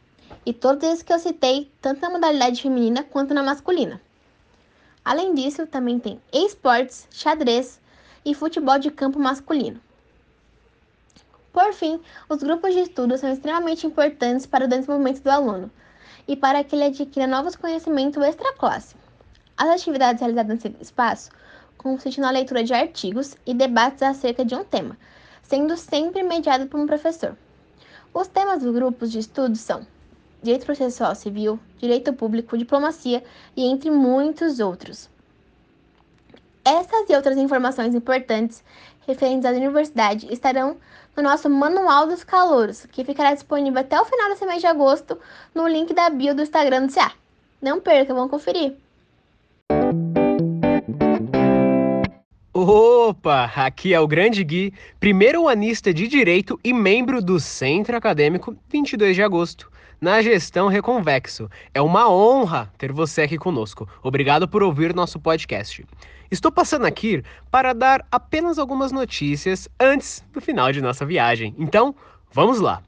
E 0.45 0.53
todos 0.53 0.87
esses 0.87 1.03
que 1.03 1.11
eu 1.11 1.19
citei, 1.19 1.71
tanto 1.81 2.01
na 2.01 2.09
modalidade 2.11 2.61
feminina 2.61 3.03
quanto 3.03 3.33
na 3.33 3.41
masculina. 3.41 3.99
Além 5.03 5.33
disso, 5.33 5.65
também 5.65 5.99
tem 5.99 6.21
esportes, 6.31 7.07
xadrez 7.09 7.81
e 8.23 8.35
futebol 8.35 8.77
de 8.77 8.91
campo 8.91 9.19
masculino. 9.19 9.81
Por 11.51 11.73
fim, 11.73 11.99
os 12.29 12.41
grupos 12.41 12.73
de 12.73 12.81
estudo 12.81 13.17
são 13.17 13.31
extremamente 13.31 13.85
importantes 13.85 14.45
para 14.45 14.65
o 14.65 14.67
desenvolvimento 14.67 15.21
do 15.21 15.29
aluno 15.29 15.71
e 16.27 16.35
para 16.35 16.63
que 16.63 16.75
ele 16.75 16.85
adquira 16.85 17.27
novos 17.27 17.55
conhecimentos 17.55 18.23
extra-classe. 18.23 18.95
As 19.57 19.69
atividades 19.69 20.21
realizadas 20.21 20.63
nesse 20.63 20.75
espaço 20.79 21.29
consistem 21.77 22.23
na 22.23 22.31
leitura 22.31 22.63
de 22.63 22.73
artigos 22.73 23.35
e 23.45 23.53
debates 23.53 24.03
acerca 24.03 24.45
de 24.45 24.55
um 24.55 24.63
tema, 24.63 24.97
sendo 25.41 25.75
sempre 25.75 26.23
mediado 26.23 26.67
por 26.67 26.79
um 26.79 26.85
professor. 26.85 27.35
Os 28.13 28.27
temas 28.27 28.61
dos 28.61 28.73
grupos 28.73 29.11
de 29.11 29.19
estudo 29.19 29.55
são 29.55 29.85
direito 30.41 30.65
processual 30.65 31.15
civil, 31.15 31.59
direito 31.77 32.13
público, 32.13 32.57
diplomacia 32.57 33.23
e 33.55 33.65
entre 33.65 33.89
muitos 33.89 34.59
outros. 34.59 35.09
Essas 36.63 37.09
e 37.09 37.15
outras 37.15 37.37
informações 37.37 37.95
importantes 37.95 38.63
referentes 39.07 39.45
à 39.45 39.51
universidade 39.51 40.31
estarão 40.31 40.77
no 41.15 41.23
nosso 41.23 41.49
Manual 41.49 42.07
dos 42.07 42.23
Calouros, 42.23 42.85
que 42.85 43.03
ficará 43.03 43.33
disponível 43.33 43.81
até 43.81 43.99
o 43.99 44.05
final 44.05 44.29
desse 44.29 44.45
mês 44.45 44.61
de 44.61 44.67
agosto 44.67 45.17
no 45.53 45.67
link 45.67 45.93
da 45.93 46.09
bio 46.09 46.35
do 46.35 46.41
Instagram 46.41 46.85
do 46.85 46.93
CA. 46.93 47.11
Não 47.61 47.79
perca, 47.79 48.13
vão 48.13 48.29
conferir! 48.29 48.75
Opa, 52.53 53.51
aqui 53.55 53.93
é 53.93 53.99
o 53.99 54.07
Grande 54.07 54.43
Gui, 54.43 54.73
primeiro 54.99 55.47
anista 55.47 55.93
de 55.93 56.07
Direito 56.07 56.59
e 56.63 56.71
membro 56.71 57.21
do 57.21 57.39
Centro 57.39 57.97
Acadêmico 57.97 58.55
22 58.69 59.15
de 59.15 59.23
Agosto, 59.23 59.71
na 60.01 60.19
gestão 60.21 60.67
Reconvexo. 60.67 61.47
É 61.73 61.81
uma 61.81 62.09
honra 62.09 62.73
ter 62.77 62.91
você 62.91 63.21
aqui 63.21 63.37
conosco. 63.37 63.87
Obrigado 64.01 64.47
por 64.47 64.63
ouvir 64.63 64.95
nosso 64.95 65.19
podcast. 65.19 65.85
Estou 66.31 66.51
passando 66.51 66.85
aqui 66.85 67.23
para 67.51 67.71
dar 67.71 68.03
apenas 68.11 68.57
algumas 68.57 68.91
notícias 68.91 69.69
antes 69.79 70.25
do 70.33 70.41
final 70.41 70.71
de 70.71 70.81
nossa 70.81 71.05
viagem. 71.05 71.53
Então, 71.57 71.95
vamos 72.33 72.59
lá. 72.59 72.81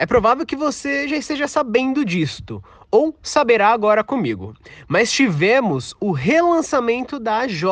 É 0.00 0.06
provável 0.06 0.46
que 0.46 0.56
você 0.56 1.06
já 1.06 1.18
esteja 1.18 1.46
sabendo 1.46 2.06
disto, 2.06 2.64
ou 2.90 3.14
saberá 3.22 3.68
agora 3.68 4.02
comigo. 4.02 4.54
Mas 4.88 5.12
tivemos 5.12 5.94
o 6.00 6.10
relançamento 6.10 7.20
da 7.20 7.40
AJ 7.40 7.64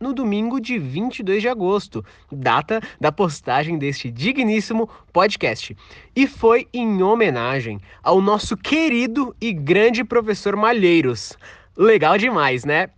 no 0.00 0.14
domingo 0.14 0.58
de 0.58 0.78
22 0.78 1.42
de 1.42 1.48
agosto, 1.50 2.02
data 2.32 2.80
da 2.98 3.12
postagem 3.12 3.76
deste 3.76 4.10
digníssimo 4.10 4.88
podcast. 5.12 5.76
E 6.16 6.26
foi 6.26 6.66
em 6.72 7.02
homenagem 7.02 7.78
ao 8.02 8.18
nosso 8.22 8.56
querido 8.56 9.36
e 9.38 9.52
grande 9.52 10.02
professor 10.02 10.56
Malheiros. 10.56 11.36
Legal 11.76 12.16
demais, 12.16 12.64
né? 12.64 12.88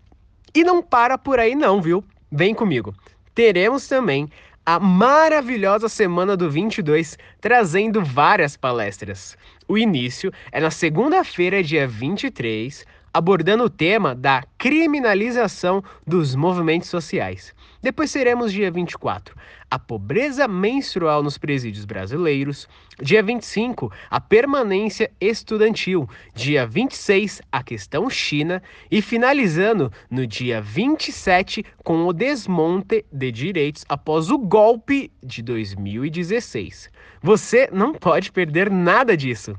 E 0.55 0.63
não 0.63 0.81
para 0.81 1.19
por 1.19 1.41
aí 1.41 1.57
não, 1.57 1.83
viu? 1.83 2.05
Vem 2.31 2.55
comigo. 2.55 2.95
Teremos 3.35 3.89
também 3.89 4.31
a 4.69 4.81
maravilhosa 4.81 5.89
semana 5.89 6.37
do 6.37 6.51
22, 6.51 7.17
trazendo 7.41 8.05
várias 8.05 8.57
palestras. 8.57 9.39
O 9.69 9.79
início 9.79 10.33
é 10.51 10.61
na 10.61 10.73
segunda-feira, 10.73 11.63
dia 11.63 11.87
23, 11.87 12.85
abordando 13.15 13.63
o 13.63 13.71
tema 13.71 14.13
da 14.13 14.43
criminalização 14.59 15.85
dos 16.05 16.35
movimentos 16.35 16.89
sociais. 16.89 17.55
Depois 17.87 18.11
seremos 18.11 18.53
dia 18.53 18.69
24, 18.69 19.33
a 19.71 19.79
pobreza 19.79 20.49
menstrual 20.49 21.23
nos 21.23 21.39
presídios 21.39 21.85
brasileiros. 21.85 22.69
Dia 23.01 23.23
25, 23.23 23.93
a 24.11 24.21
permanência 24.21 25.09
estudantil. 25.21 26.11
Dia 26.35 26.67
26, 26.67 27.43
a 27.53 27.63
questão 27.63 28.11
China. 28.11 28.61
E 28.91 29.01
finalizando 29.01 29.93
no 30.11 30.27
dia 30.27 30.61
27, 30.61 31.65
com 31.85 32.09
o 32.09 32.13
desmonte 32.13 33.05
de 33.13 33.31
direitos 33.31 33.85
após 33.89 34.33
o 34.33 34.39
golpe 34.39 35.13
de 35.23 35.41
2016. 35.41 36.91
Você 37.23 37.69
não 37.73 37.95
pode 37.95 38.33
perder 38.33 38.69
nada 38.69 39.17
disso. 39.17 39.57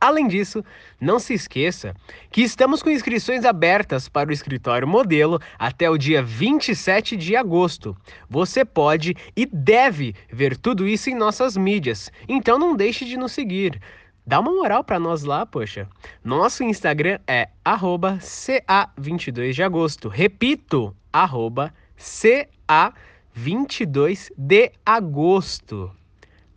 Além 0.00 0.28
disso, 0.28 0.62
não 1.00 1.18
se 1.18 1.34
esqueça 1.34 1.94
que 2.30 2.42
estamos 2.42 2.82
com 2.82 2.90
inscrições 2.90 3.44
abertas 3.44 4.08
para 4.08 4.28
o 4.28 4.32
escritório 4.32 4.86
modelo 4.86 5.40
até 5.58 5.88
o 5.88 5.96
dia 5.96 6.22
27 6.22 7.16
de 7.16 7.34
agosto. 7.34 7.96
Você 8.28 8.64
pode 8.64 9.16
e 9.34 9.46
deve 9.46 10.14
ver 10.30 10.56
tudo 10.56 10.86
isso 10.86 11.08
em 11.08 11.14
nossas 11.14 11.56
mídias, 11.56 12.12
então 12.28 12.58
não 12.58 12.76
deixe 12.76 13.04
de 13.04 13.16
nos 13.16 13.32
seguir. 13.32 13.80
Dá 14.26 14.40
uma 14.40 14.52
moral 14.52 14.82
para 14.82 14.98
nós 14.98 15.22
lá, 15.22 15.44
poxa. 15.44 15.86
Nosso 16.24 16.64
Instagram 16.64 17.18
é 17.26 17.50
CA22 17.66 19.52
de 19.52 19.62
agosto. 19.62 20.08
Repito, 20.08 20.96
CA22 21.98 24.30
de 24.36 24.72
agosto 24.84 25.94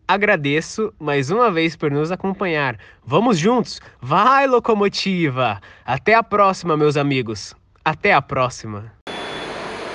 Agradeço 0.07 0.93
mais 0.99 1.31
uma 1.31 1.51
vez 1.51 1.75
por 1.75 1.91
nos 1.91 2.13
acompanhar. 2.13 2.77
Vamos 3.05 3.39
juntos! 3.39 3.81
Vai, 4.01 4.47
locomotiva! 4.47 5.61
Até 5.85 6.15
a 6.15 6.23
próxima, 6.23 6.77
meus 6.77 6.97
amigos! 6.97 7.55
Até 7.85 8.13
a 8.13 8.21
próxima! 8.21 8.93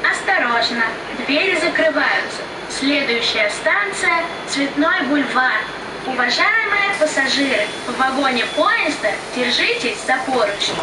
Осторожно, 0.03 0.83
двери 1.25 1.59
закрываются. 1.59 2.41
Следующая 2.69 3.49
станция – 3.49 4.47
Цветной 4.47 5.03
бульвар. 5.07 5.61
Уважаемые 6.07 6.93
пассажиры, 6.99 7.67
в 7.85 7.97
вагоне 7.97 8.45
поезда 8.55 9.11
держитесь 9.35 10.05
за 10.05 10.17
поручни. 10.25 10.75